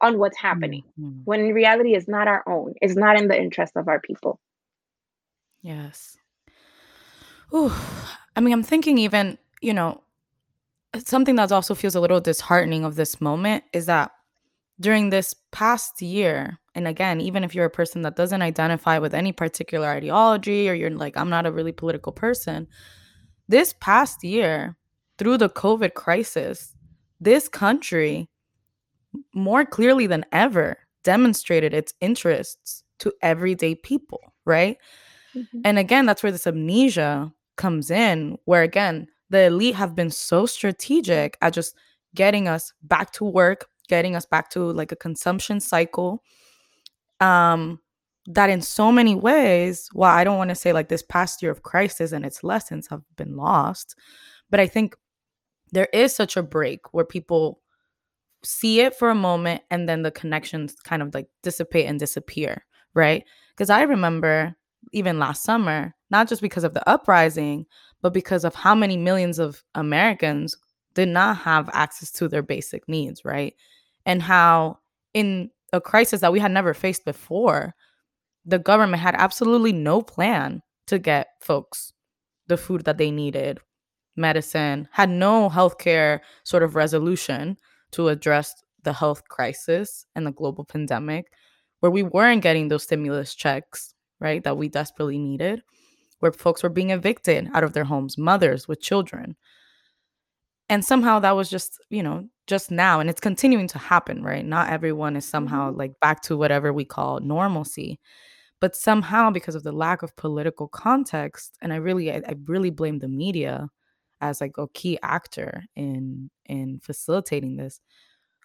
[0.02, 1.20] on what's happening mm-hmm.
[1.26, 4.40] when in reality is not our own it's not in the interest of our people.
[5.62, 6.18] Yes
[7.54, 7.72] Ooh,
[8.36, 10.02] i mean i'm thinking even you know
[11.06, 14.12] something that also feels a little disheartening of this moment is that
[14.80, 19.14] during this past year and again even if you're a person that doesn't identify with
[19.14, 22.68] any particular ideology or you're like i'm not a really political person
[23.48, 24.76] this past year
[25.18, 26.74] through the covid crisis
[27.20, 28.28] this country
[29.34, 34.78] more clearly than ever demonstrated its interests to everyday people, right?
[35.36, 35.62] Mm-hmm.
[35.66, 40.46] And again, that's where this amnesia comes in, where again, the elite have been so
[40.46, 41.76] strategic at just
[42.16, 46.24] getting us back to work, getting us back to like a consumption cycle.
[47.20, 47.80] Um,
[48.28, 51.52] that in so many ways, well, I don't want to say like this past year
[51.52, 53.96] of crisis and its lessons have been lost,
[54.50, 54.96] but I think
[55.72, 57.62] there is such a break where people
[58.44, 62.66] see it for a moment and then the connections kind of like dissipate and disappear,
[62.94, 63.24] right?
[63.56, 64.56] Because I remember
[64.92, 67.66] even last summer, not just because of the uprising,
[68.02, 70.56] but because of how many millions of Americans
[70.94, 73.56] did not have access to their basic needs, right?
[74.06, 74.80] And how
[75.14, 77.74] in a crisis that we had never faced before,
[78.46, 81.94] the government had absolutely no plan to get folks
[82.48, 83.60] the food that they needed,
[84.18, 87.56] medicine, had no healthcare sort of resolution
[87.92, 91.32] to address the health crisis and the global pandemic,
[91.80, 95.62] where we weren't getting those stimulus checks, right, that we desperately needed,
[96.22, 99.36] where folks were being evicted out of their homes, mothers with children.
[100.70, 103.00] And somehow that was just, you know, just now.
[103.00, 104.46] And it's continuing to happen, right?
[104.46, 105.78] Not everyone is somehow mm-hmm.
[105.78, 108.00] like back to whatever we call normalcy.
[108.62, 112.70] But somehow, because of the lack of political context, and I really, I, I really
[112.70, 113.70] blame the media
[114.22, 117.82] as like a key actor in in facilitating this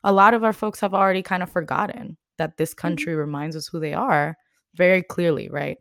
[0.05, 2.81] a lot of our folks have already kind of forgotten that this mm-hmm.
[2.81, 3.21] country mm-hmm.
[3.21, 4.37] reminds us who they are
[4.75, 5.79] very clearly right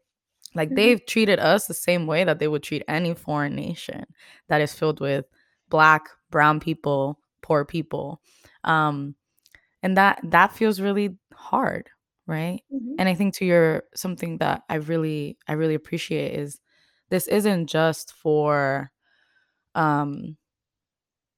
[0.56, 0.76] like mm-hmm.
[0.76, 4.06] they've treated us the same way that they would treat any foreign nation
[4.48, 5.26] that is filled with
[5.70, 8.22] black brown people poor people.
[8.63, 9.15] Um
[9.84, 11.89] and that that feels really hard
[12.28, 12.62] right?
[12.74, 12.96] Mm-hmm.
[12.98, 16.60] and i think to your something that i really i really appreciate is
[17.10, 18.91] this isn't just for
[19.76, 20.36] um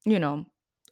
[0.06, 0.46] you know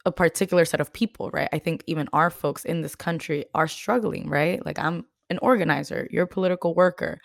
[0.04, 1.48] a particular set of people right?
[1.52, 4.64] I think even our folks in this country are struggling right?
[4.64, 7.20] Like i'm an organizer you're a political worker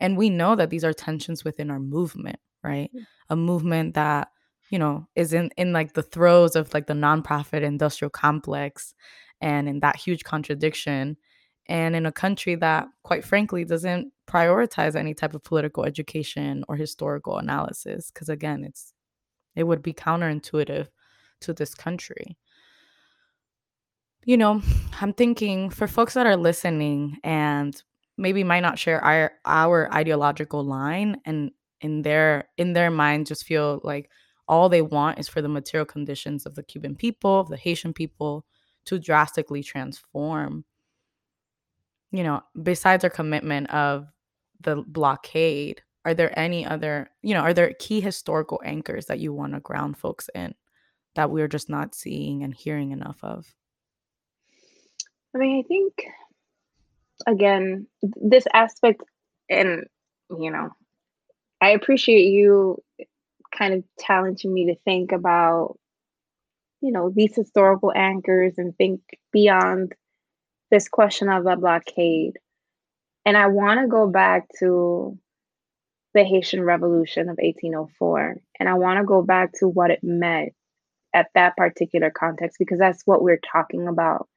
[0.00, 3.04] and we know that these are tensions within our movement right mm.
[3.30, 4.28] a movement that
[4.70, 8.94] you know is in in like the throes of like the nonprofit industrial complex
[9.40, 11.16] and in that huge contradiction
[11.66, 16.76] and in a country that quite frankly doesn't prioritize any type of political education or
[16.76, 18.94] historical analysis because again it's
[19.54, 20.88] it would be counterintuitive
[21.40, 22.36] to this country.
[24.24, 24.62] You know,
[25.00, 27.80] I'm thinking for folks that are listening and
[28.16, 31.50] maybe might not share our our ideological line and
[31.80, 34.10] in their in their mind just feel like
[34.46, 37.94] all they want is for the material conditions of the Cuban people, of the Haitian
[37.94, 38.44] people
[38.84, 40.64] to drastically transform.
[42.10, 44.06] You know, besides our commitment of
[44.60, 49.32] the blockade are there any other you know are there key historical anchors that you
[49.32, 50.54] want to ground folks in
[51.14, 53.54] that we're just not seeing and hearing enough of
[55.34, 55.92] i mean i think
[57.26, 59.02] again this aspect
[59.50, 59.86] and
[60.30, 60.70] you know,
[61.60, 62.82] I appreciate you
[63.56, 65.78] kind of challenging me to think about,
[66.80, 69.00] you know, these historical anchors and think
[69.32, 69.92] beyond
[70.70, 72.38] this question of a blockade.
[73.24, 75.18] And I want to go back to
[76.14, 78.36] the Haitian Revolution of 1804.
[78.60, 80.52] And I want to go back to what it meant
[81.14, 84.28] at that particular context because that's what we're talking about.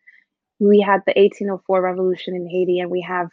[0.59, 3.29] We had the 1804 revolution in Haiti, and we have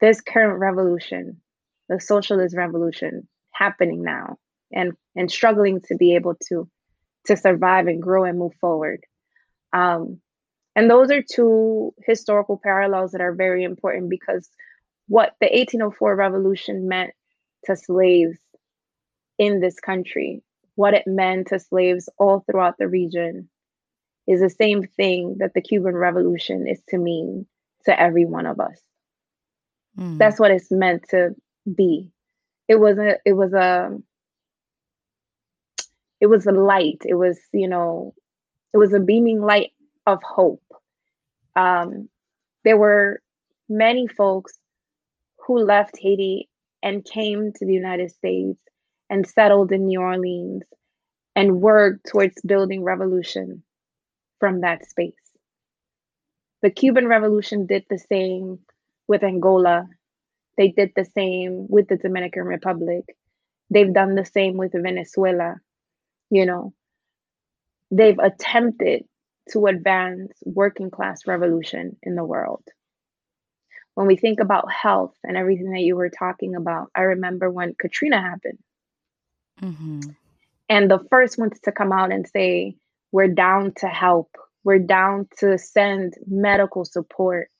[0.00, 1.40] this current revolution,
[1.88, 4.36] the socialist revolution, happening now
[4.72, 6.68] and and struggling to be able to
[7.26, 9.04] to survive and grow and move forward.
[9.72, 10.20] Um,
[10.74, 14.48] and those are two historical parallels that are very important because
[15.08, 17.10] what the 1804 revolution meant
[17.64, 18.38] to slaves
[19.38, 20.42] in this country,
[20.74, 23.48] what it meant to slaves all throughout the region,
[24.28, 27.46] is the same thing that the Cuban Revolution is to mean
[27.86, 28.78] to every one of us.
[29.98, 30.18] Mm.
[30.18, 31.30] That's what it's meant to
[31.74, 32.10] be.
[32.68, 33.96] It was a it was a
[36.20, 37.02] it was a light.
[37.04, 38.14] It was, you know,
[38.74, 39.72] it was a beaming light
[40.06, 40.62] of hope.
[41.56, 42.08] Um,
[42.64, 43.22] there were
[43.68, 44.58] many folks
[45.46, 46.48] who left Haiti
[46.82, 48.60] and came to the United States
[49.08, 50.64] and settled in New Orleans
[51.34, 53.62] and worked towards building revolution
[54.38, 55.14] from that space.
[56.62, 58.60] The Cuban Revolution did the same
[59.06, 59.88] with Angola.
[60.56, 63.04] They did the same with the Dominican Republic.
[63.70, 65.56] They've done the same with Venezuela.
[66.30, 66.74] You know,
[67.90, 69.04] they've attempted
[69.50, 72.64] to advance working class revolution in the world
[73.98, 77.74] when we think about health and everything that you were talking about, I remember when
[77.74, 78.58] Katrina happened.
[79.60, 80.10] Mm-hmm.
[80.68, 82.76] And the first ones to come out and say,
[83.12, 84.30] we're down to help,
[84.64, 87.50] we're down to send medical support,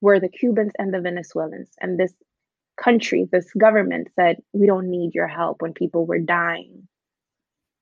[0.00, 1.70] were the Cubans and the Venezuelans.
[1.80, 2.12] And this
[2.76, 6.88] country, this government said, we don't need your help when people were dying.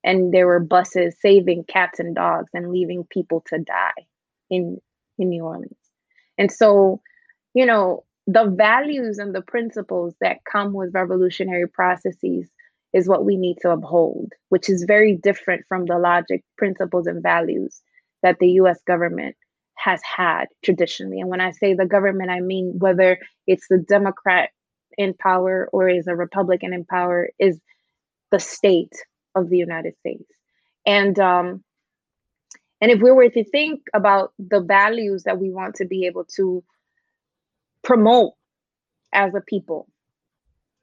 [0.04, 4.06] And there were buses saving cats and dogs and leaving people to die
[4.50, 4.78] in,
[5.18, 5.76] in New Orleans.
[6.38, 7.00] And so
[7.54, 12.48] you know, the values and the principles that come with revolutionary processes
[12.92, 17.22] is what we need to uphold, which is very different from the logic, principles, and
[17.22, 17.82] values
[18.22, 19.36] that the US government
[19.74, 21.20] has had traditionally.
[21.20, 24.50] And when I say the government, I mean whether it's the Democrat
[24.98, 27.58] in power or is a Republican in power, is
[28.30, 28.94] the state
[29.34, 30.30] of the United States.
[30.86, 31.64] And um,
[32.80, 36.24] and if we were to think about the values that we want to be able
[36.36, 36.62] to
[37.82, 38.32] promote
[39.12, 39.88] as a people.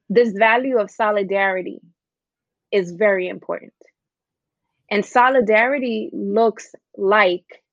[0.10, 1.82] This value of solidarity
[2.72, 3.74] is very important.
[4.92, 7.64] And solidarity looks like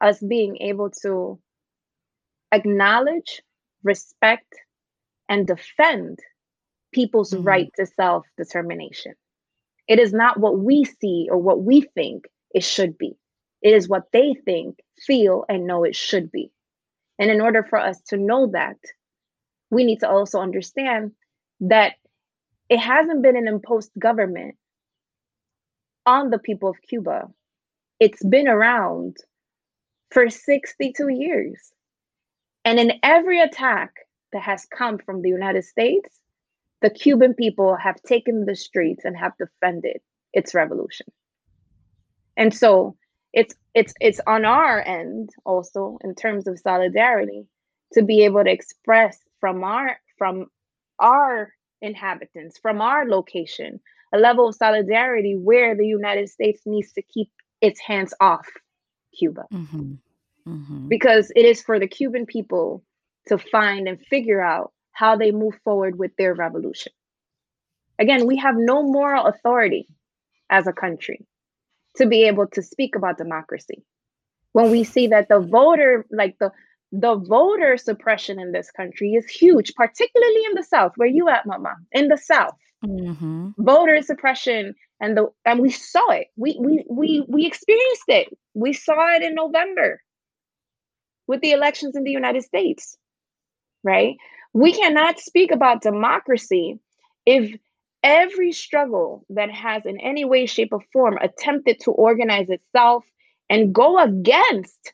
[0.00, 1.38] us being able to
[2.52, 3.42] acknowledge,
[3.82, 4.54] respect,
[5.28, 6.18] and defend
[6.92, 7.44] people's mm-hmm.
[7.44, 9.14] right to self determination.
[9.88, 12.24] It is not what we see or what we think
[12.54, 13.16] it should be,
[13.62, 16.50] it is what they think, feel, and know it should be.
[17.18, 18.76] And in order for us to know that,
[19.70, 21.12] we need to also understand
[21.60, 21.94] that
[22.72, 24.54] it hasn't been an imposed government
[26.06, 27.28] on the people of Cuba.
[28.00, 29.18] It's been around
[30.10, 31.60] for 62 years.
[32.64, 33.92] And in every attack
[34.32, 36.18] that has come from the United States,
[36.80, 40.00] the Cuban people have taken the streets and have defended
[40.32, 41.08] its revolution.
[42.38, 42.96] And so
[43.34, 47.44] it's it's it's on our end also in terms of solidarity
[47.92, 50.46] to be able to express from our from
[50.98, 51.52] our
[51.82, 53.80] inhabitants from our location
[54.14, 57.28] a level of solidarity where the united states needs to keep
[57.60, 58.46] its hands off
[59.18, 59.94] cuba mm-hmm.
[60.48, 60.88] Mm-hmm.
[60.88, 62.82] because it is for the cuban people
[63.26, 66.92] to find and figure out how they move forward with their revolution
[67.98, 69.88] again we have no moral authority
[70.50, 71.26] as a country
[71.96, 73.82] to be able to speak about democracy
[74.52, 76.50] when we see that the voter like the
[76.92, 80.92] the voter suppression in this country is huge particularly in the south.
[80.96, 81.74] Where you at mama?
[81.92, 82.56] In the south.
[82.84, 83.50] Mm-hmm.
[83.58, 86.26] voter suppression and the and we saw it.
[86.36, 88.36] We we we we experienced it.
[88.54, 90.02] We saw it in november
[91.28, 92.98] with the elections in the united states
[93.82, 94.16] right?
[94.52, 96.78] We cannot speak about democracy
[97.26, 97.58] if
[98.02, 103.04] every struggle that has in any way, shape, or form attempted to organize itself
[103.48, 104.92] and go against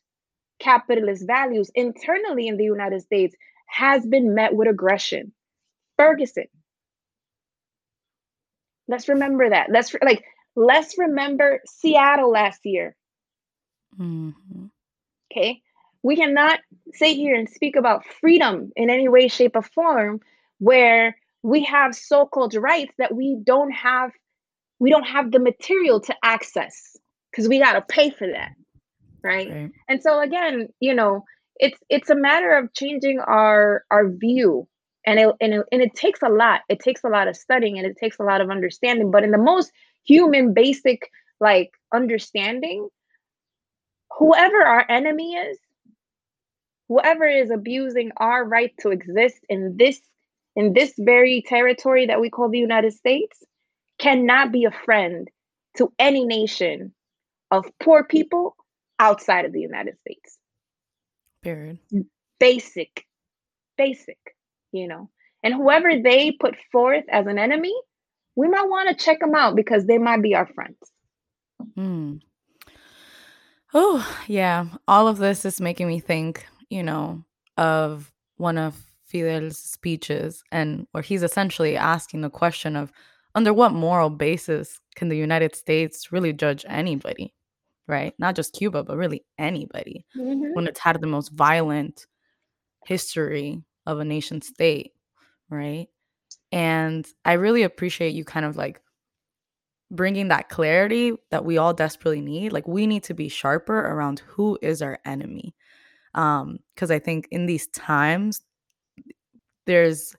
[0.58, 3.34] capitalist values internally in the United States
[3.66, 5.32] has been met with aggression.
[5.96, 6.46] Ferguson.
[8.86, 9.68] Let's remember that.
[9.70, 10.24] Let's like
[10.56, 12.96] let's remember Seattle last year.
[13.98, 14.66] Mm-hmm.
[15.30, 15.60] Okay.
[16.02, 16.60] We cannot
[16.94, 20.20] sit here and speak about freedom in any way, shape, or form
[20.58, 24.10] where we have so-called rights that we don't have
[24.78, 26.96] we don't have the material to access
[27.30, 28.52] because we got to pay for that
[29.22, 29.50] right?
[29.50, 29.70] Right.
[29.88, 31.24] And so again, you know,
[31.56, 34.68] it's it's a matter of changing our our view.
[35.06, 36.62] And it, and it, and it takes a lot.
[36.68, 39.10] It takes a lot of studying and it takes a lot of understanding.
[39.10, 39.72] But in the most
[40.04, 41.08] human, basic,
[41.40, 42.88] like understanding,
[44.18, 45.58] whoever our enemy is,
[46.88, 50.00] whoever is abusing our right to exist in this
[50.56, 53.42] in this very territory that we call the United States,
[53.98, 55.28] cannot be a friend
[55.76, 56.92] to any nation
[57.50, 58.56] of poor people
[58.98, 60.38] outside of the United States.
[61.42, 61.78] Period.
[62.38, 63.04] Basic,
[63.76, 64.18] basic,
[64.72, 65.10] you know.
[65.42, 67.74] And whoever they put forth as an enemy,
[68.34, 70.78] we might want to check them out because they might be our friends.
[71.76, 72.20] Mm.
[73.74, 74.66] Oh, yeah.
[74.86, 77.24] All of this is making me think, you know,
[77.56, 82.92] of one of Fidel's speeches and where he's essentially asking the question of
[83.34, 87.34] under what moral basis can the United States really judge anybody?
[87.88, 88.14] Right?
[88.18, 90.54] Not just Cuba, but really anybody Mhm.
[90.54, 92.06] when it's had the most violent
[92.86, 94.92] history of a nation state,
[95.50, 95.88] right?
[96.52, 98.80] And I really appreciate you kind of like
[99.90, 102.52] bringing that clarity that we all desperately need.
[102.52, 105.54] Like we need to be sharper around who is our enemy.
[106.14, 108.42] Um cuz I think in these times
[109.66, 110.14] there's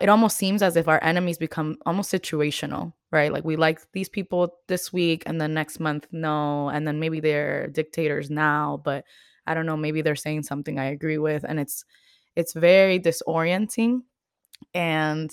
[0.00, 3.32] it almost seems as if our enemies become almost situational, right?
[3.32, 6.70] Like we like these people this week and then next month, no.
[6.70, 9.04] And then maybe they're dictators now, but
[9.46, 11.44] I don't know, maybe they're saying something I agree with.
[11.44, 11.84] And it's
[12.36, 14.02] it's very disorienting.
[14.72, 15.30] And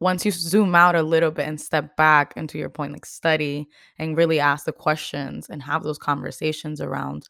[0.00, 3.68] once you zoom out a little bit and step back into your point, like study
[3.98, 7.28] and really ask the questions and have those conversations around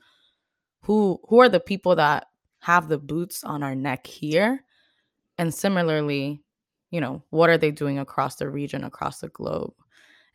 [0.82, 2.26] who who are the people that
[2.60, 4.62] have the boots on our neck here
[5.38, 6.42] and similarly
[6.90, 9.72] you know what are they doing across the region across the globe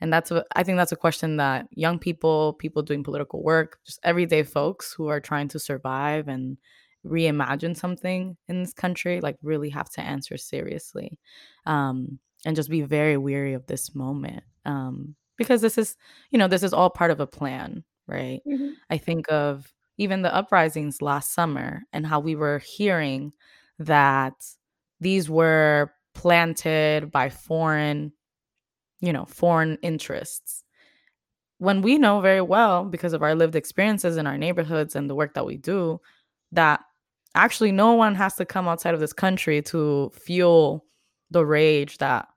[0.02, 3.80] and that's a, i think that's a question that young people people doing political work
[3.86, 6.58] just everyday folks who are trying to survive and
[7.06, 11.20] reimagine something in this country like really have to answer seriously
[11.68, 15.96] um, and just be very weary of this moment um, because this is
[16.32, 18.74] you know this is all part of a plan right Mhm.
[18.90, 23.34] i think of even the uprisings last summer and how we were hearing
[23.80, 24.34] that
[25.00, 28.12] these were planted by foreign
[29.02, 30.64] you know foreign interests
[31.60, 35.16] when we know very well because of our lived experiences in our neighborhoods and the
[35.16, 36.00] work that we do
[36.52, 36.82] that
[37.36, 40.86] actually no one has to come outside of this country to fuel
[41.32, 42.28] the rage that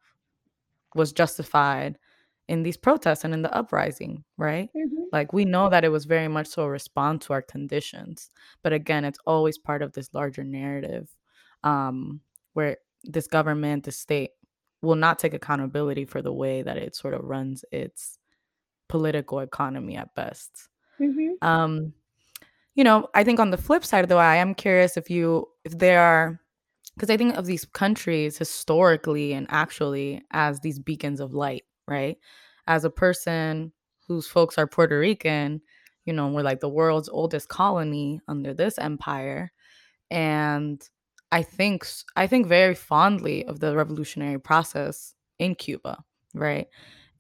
[0.95, 1.99] was justified
[2.49, 5.07] in these protests and in the uprising right Mhm.
[5.13, 8.31] like we know that it was very much so a response to our conditions
[8.63, 11.09] but again it's always part of this larger narrative
[11.63, 12.21] um
[12.55, 14.31] where this government the state
[14.83, 18.19] will not take accountability for the way that it sort of runs its
[18.89, 20.69] political economy at best
[21.01, 21.35] Mhm.
[21.43, 21.93] um
[22.75, 25.77] you know i think on the flip side though i am curious if you if
[25.79, 26.41] there are
[26.95, 32.19] because i think of these countries historically and actually as these beacons of light right
[32.67, 33.73] as a person
[34.07, 35.61] whose folks are puerto rican
[36.05, 39.51] you know we're like the world's oldest colony under this empire
[40.11, 40.89] and
[41.33, 46.03] i think i think very fondly of the revolutionary process in cuba
[46.35, 46.69] right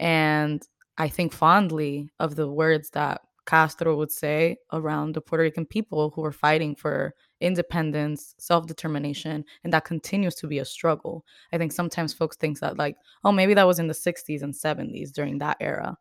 [0.00, 0.62] and
[0.98, 6.10] i think fondly of the words that castro would say around the puerto rican people
[6.10, 11.72] who are fighting for independence self-determination and that continues to be a struggle i think
[11.72, 15.38] sometimes folks think that like oh maybe that was in the 60s and 70s during
[15.38, 15.96] that era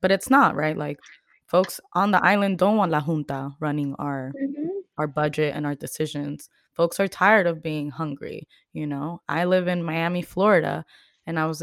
[0.00, 0.98] but it's not right like
[1.46, 4.68] folks on the island don't want la junta running our Mhm.
[4.98, 6.48] our budget and our decisions.
[6.74, 9.22] Folks are tired of being hungry, you know.
[9.28, 10.84] I live in Miami, Florida,
[11.26, 11.62] and I was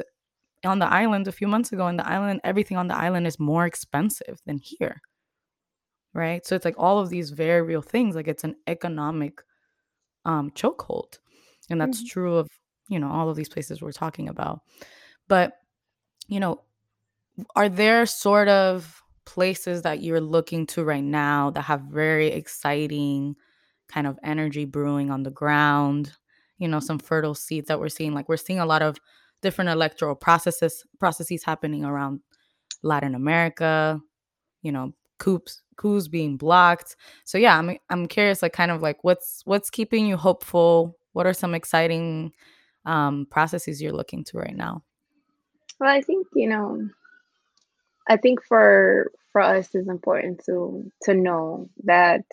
[0.66, 3.40] on the island a few months ago and the island everything on the island is
[3.40, 5.02] more expensive than here.
[6.14, 6.46] Right?
[6.46, 9.42] So it's like all of these very real things like it's an economic
[10.26, 11.20] um chokehold.
[11.70, 12.10] And that's Mhm.
[12.10, 12.50] true of,
[12.90, 14.62] you know, all of these places we're talking about.
[15.30, 15.54] But,
[16.28, 16.64] you know,
[17.56, 23.36] are there sort of places that you're looking to right now that have very exciting
[23.92, 26.14] kind of energy brewing on the ground
[26.58, 28.98] you know some fertile seeds that we're seeing like we're seeing a lot of
[29.42, 32.20] different electoral processes processes happening around
[32.84, 34.00] latin america
[34.62, 36.96] you know coups coups being blocked.
[37.24, 40.98] So yeah i'm i'm curious like kind of like what's what's keeping you hopeful?
[41.14, 42.32] What are some exciting
[42.86, 44.84] um processes you're looking to right now?
[45.80, 46.88] Well, I think, you know,
[48.08, 52.24] I think for for us it's important to to know that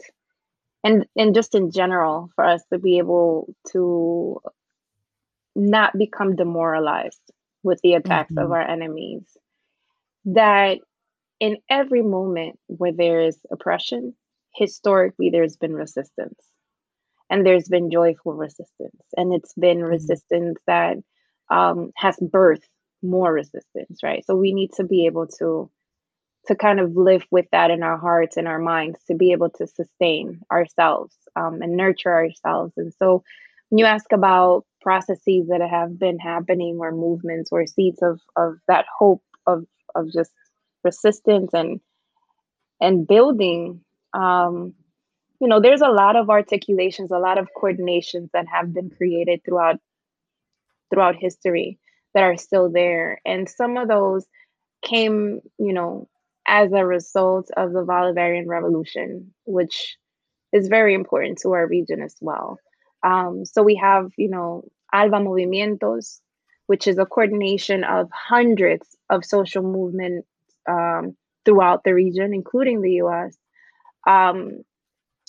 [0.84, 4.40] and and just in general for us to be able to
[5.56, 7.20] not become demoralized
[7.62, 8.52] with the attacks of Mhm.
[8.52, 9.24] our enemies.
[10.26, 10.78] That
[11.40, 14.14] in every moment where there is oppression,
[14.54, 16.40] historically there's been resistance
[17.30, 20.18] and there's been joyful resistance and it's been Mhm.
[20.18, 20.96] resistance that
[21.50, 22.68] um, has birthed
[23.02, 25.70] more resistance right so we need to be able to
[26.48, 29.50] to kind of live with that in our hearts and our minds to be able
[29.50, 32.72] to sustain ourselves um, and nurture ourselves.
[32.76, 33.22] And so
[33.68, 38.56] when you ask about processes that have been happening or movements or seeds of of
[38.66, 40.30] that hope of of just
[40.82, 41.80] persistence and
[42.80, 43.80] and building
[44.14, 44.72] um
[45.40, 49.42] you know there's a lot of articulations a lot of coordinations that have been created
[49.44, 49.80] throughout
[50.90, 51.78] throughout history
[52.14, 53.20] that are still there.
[53.24, 54.26] And some of those
[54.82, 56.08] came you know
[56.48, 59.96] as a result of the bolivarian revolution which
[60.52, 62.58] is very important to our region as well.
[63.04, 66.20] Um, so we have you know alba movimientos
[66.66, 70.26] which is a coordination of hundreds of social movements
[70.68, 73.36] um, throughout the region including the us
[74.06, 74.62] um,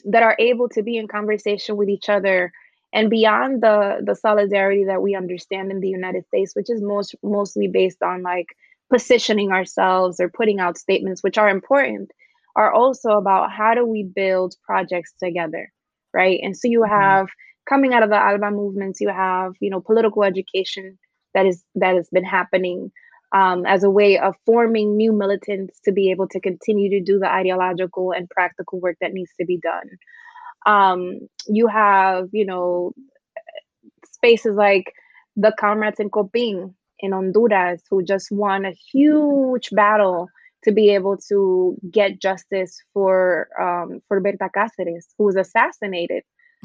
[0.06, 2.52] that are able to be in conversation with each other
[2.94, 7.16] and beyond the the solidarity that we understand in the United States, which is most
[7.22, 8.48] mostly based on like
[8.90, 12.12] positioning ourselves or putting out statements, which are important,
[12.56, 15.72] are also about how do we build projects together,
[16.14, 16.40] right?
[16.44, 17.20] And so you Mhm.
[17.24, 17.28] have
[17.68, 20.98] coming out of the Alba movements, you have you know political education
[21.34, 22.92] that is that has been happening
[23.34, 27.20] um, as a way of forming new militants to be able to continue to do
[27.20, 29.90] the ideological and practical work that needs to be done.
[30.66, 32.94] Um, you have, you know,
[34.14, 34.94] spaces like
[35.36, 40.30] the comrades in COPINH in Honduras who just won a huge battle
[40.64, 46.24] to be able to get justice for um, for Berta Cáceres, who was assassinated,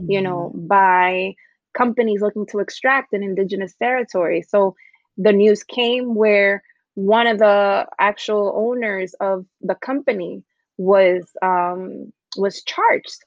[0.08, 0.68] you know, Mhm.
[0.68, 1.34] by
[1.74, 4.42] companies looking to extract an indigenous territory.
[4.42, 4.74] So
[5.16, 6.62] the news came where
[6.94, 10.42] one of the actual owners of the company
[10.76, 13.24] was um, was charged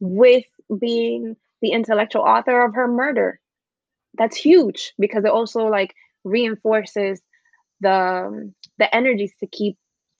[0.00, 0.44] with
[0.78, 3.40] being the intellectual author of her murder
[4.14, 5.94] that's huge because it also like
[6.24, 7.20] reinforces
[7.80, 9.76] the the energies to keep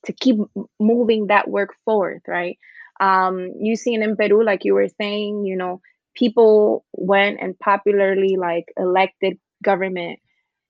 [0.06, 0.36] to keep
[0.78, 2.58] moving that work forward right?
[3.00, 5.80] Um you seen in peru like you were saying you know
[6.14, 10.18] people went and popularly like elected government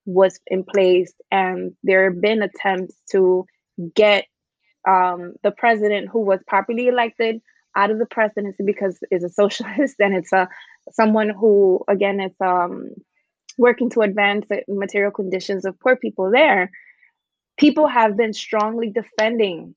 [0.07, 3.45] was in place and there have been attempts to
[3.95, 4.25] get
[4.89, 7.41] um the president who was popularly elected
[7.77, 10.49] out of the presidency because is a socialist and it's a
[10.93, 12.91] someone who again it's um
[13.59, 16.71] working to advance the material conditions of poor people there,
[17.59, 19.75] people have been strongly defending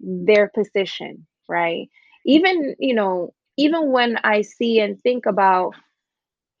[0.00, 1.88] their position, right?
[2.26, 5.74] Even, you know, even when I see and think about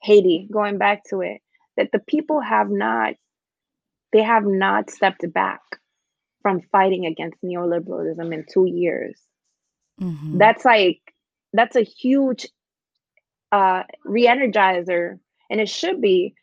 [0.02, 1.40] Haiti, going back to it,
[1.76, 3.14] that the people have not,
[4.12, 5.60] they have not stepped back
[6.42, 9.20] from fighting against neoliberalism in two years.
[10.00, 10.38] Mhm.
[10.38, 11.00] That's like,
[11.52, 12.46] that's a huge
[13.50, 15.18] uh, re-energizer,
[15.50, 16.34] and it should be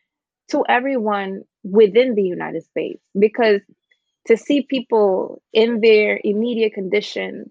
[0.50, 3.60] to everyone within the United States because
[4.26, 7.50] to see people in their immediate condition,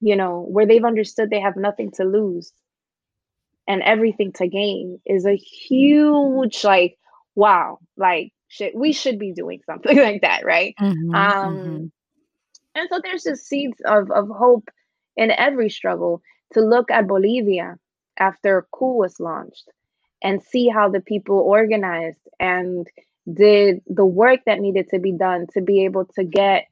[0.00, 2.52] you know, where they've understood they have nothing to lose
[3.66, 6.98] and everything to gain is a huge like
[7.34, 10.74] wow, like shit, we should be doing something like that, right?
[10.80, 11.14] Mhm.
[11.14, 11.90] Um Mhm.
[12.74, 14.68] and so there's just seeds of of hope
[15.16, 16.22] in every struggle
[16.54, 17.76] to look at Bolivia
[18.18, 19.68] after a coup was launched
[20.22, 22.86] and see how the people organized and
[23.32, 26.64] did the work that needed to be done to be able to get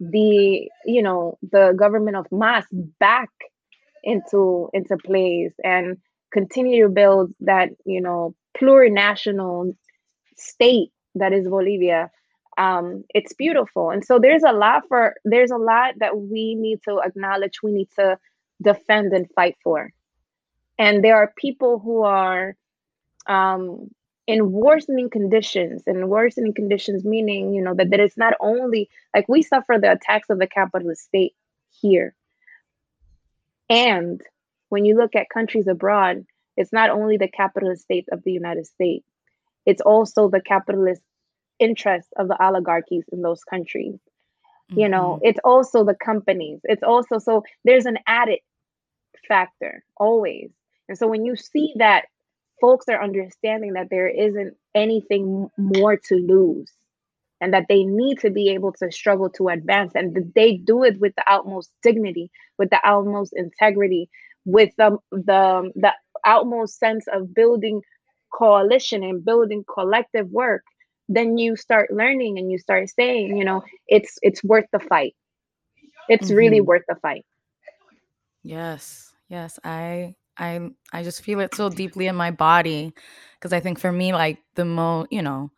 [0.00, 2.64] the you know the government of MAS
[2.98, 3.30] back
[4.02, 5.96] into into place and
[6.32, 9.74] continue to build that you know plurinational
[10.36, 12.10] state that is Bolivia.
[12.58, 13.90] Um it's beautiful.
[13.90, 17.72] And so there's a lot for there's a lot that we need to acknowledge we
[17.72, 18.18] need to
[18.60, 19.90] defend and fight for.
[20.78, 22.56] And there are people who are
[23.26, 23.90] um,
[24.26, 29.28] in worsening conditions and worsening conditions meaning you know that, that it's not only like
[29.28, 31.34] we suffer the attacks of the capitalist state
[31.80, 32.14] here
[33.68, 34.20] and
[34.68, 36.24] when you look at countries abroad
[36.56, 39.06] it's not only the capitalist state of the united states
[39.66, 41.02] it's also the capitalist
[41.58, 43.98] interests of the oligarchies in those countries
[44.74, 45.28] you know Mhm.
[45.28, 48.38] it's also the companies it's also so there's an added
[49.28, 50.50] factor always.
[50.88, 52.06] And so when you see that
[52.62, 56.72] folks are understanding that there isn't anything more to lose
[57.40, 60.84] and that they need to be able to struggle to advance and that they do
[60.84, 64.08] it with the utmost dignity, with the utmost integrity,
[64.44, 65.92] with the the, the
[66.24, 67.82] utmost sense of building
[68.32, 70.62] coalition and building collective work,
[71.08, 75.14] then you start learning and you start saying, you know, it's it's worth the fight.
[76.08, 76.36] It's mm-hmm.
[76.36, 77.26] really worth the fight.
[78.44, 79.12] Yes.
[79.28, 82.92] Yes, I I I just feel it so deeply in my body
[83.38, 85.50] because I think for me like the mo, you know,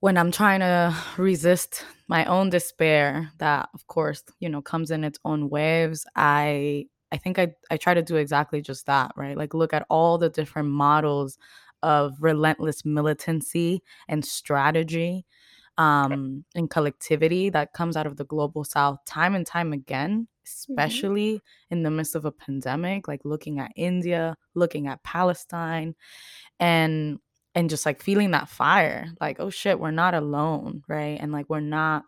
[0.00, 5.04] when I'm trying to resist my own despair that of course, you know, comes in
[5.04, 9.36] its own waves, I I think I I try to do exactly just that, right?
[9.36, 11.38] Like look at all the different models
[11.82, 15.24] of relentless militancy and strategy
[15.78, 20.28] um, and collectivity that comes out of the global south time and time again.
[20.44, 21.74] Especially mm-hmm.
[21.74, 25.94] in the midst of a pandemic like looking at india looking at palestine
[26.60, 27.18] and
[27.54, 31.48] and just like feeling that fire like oh shit we're not alone right and like
[31.48, 32.04] we're not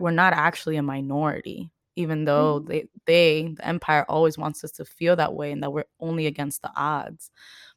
[0.00, 2.68] we're not actually a minority even though mm-hmm.
[2.68, 6.26] they they the empire always wants us to feel that way and that we're only
[6.26, 7.30] against the odds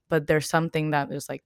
[0.10, 1.44] but there's something that is like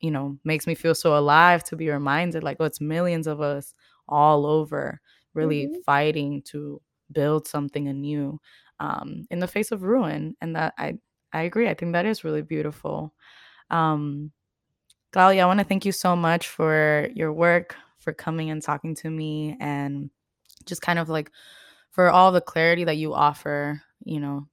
[0.00, 3.40] you know makes me feel so alive to be reminded like oh it's millions of
[3.40, 3.74] us
[4.08, 5.00] all over
[5.34, 5.80] really mm-hmm.
[5.86, 6.80] fighting to
[7.12, 8.38] build something anew
[8.80, 10.94] um, in the face of ruin and that i
[11.32, 13.14] i agree i think that is really beautiful
[13.70, 14.32] um
[15.12, 18.94] Claudia, I want to thank you so much for your work, for coming and talking
[18.96, 20.10] to me, and
[20.66, 21.32] just kind of like
[21.90, 23.82] for all the clarity that you offer.
[24.04, 24.48] You know,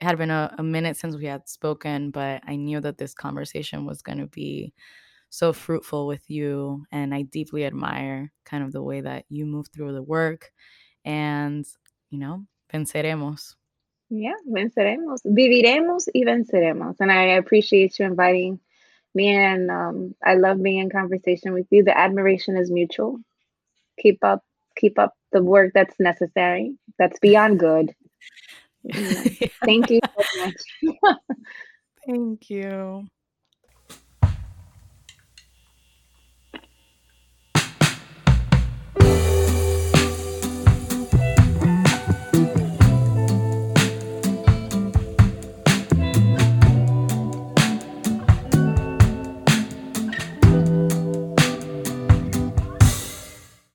[0.00, 3.14] it had been a, a minute since we had spoken, but I knew that this
[3.14, 4.72] conversation was going to be
[5.30, 6.84] so fruitful with you.
[6.92, 10.52] And I deeply admire kind of the way that you move through the work.
[11.04, 11.66] And,
[12.12, 13.56] you know, venceremos.
[14.10, 15.22] Yeah, venceremos.
[15.24, 16.96] Viviremos y venceremos.
[17.00, 18.60] And I appreciate you inviting
[19.14, 21.82] me and um, I love being in conversation with you.
[21.82, 23.18] The admiration is mutual.
[23.98, 24.44] Keep up,
[24.76, 26.76] keep up the work that's necessary.
[26.98, 27.94] That's beyond good.
[29.64, 31.08] Thank you so much.
[32.06, 33.06] Thank you.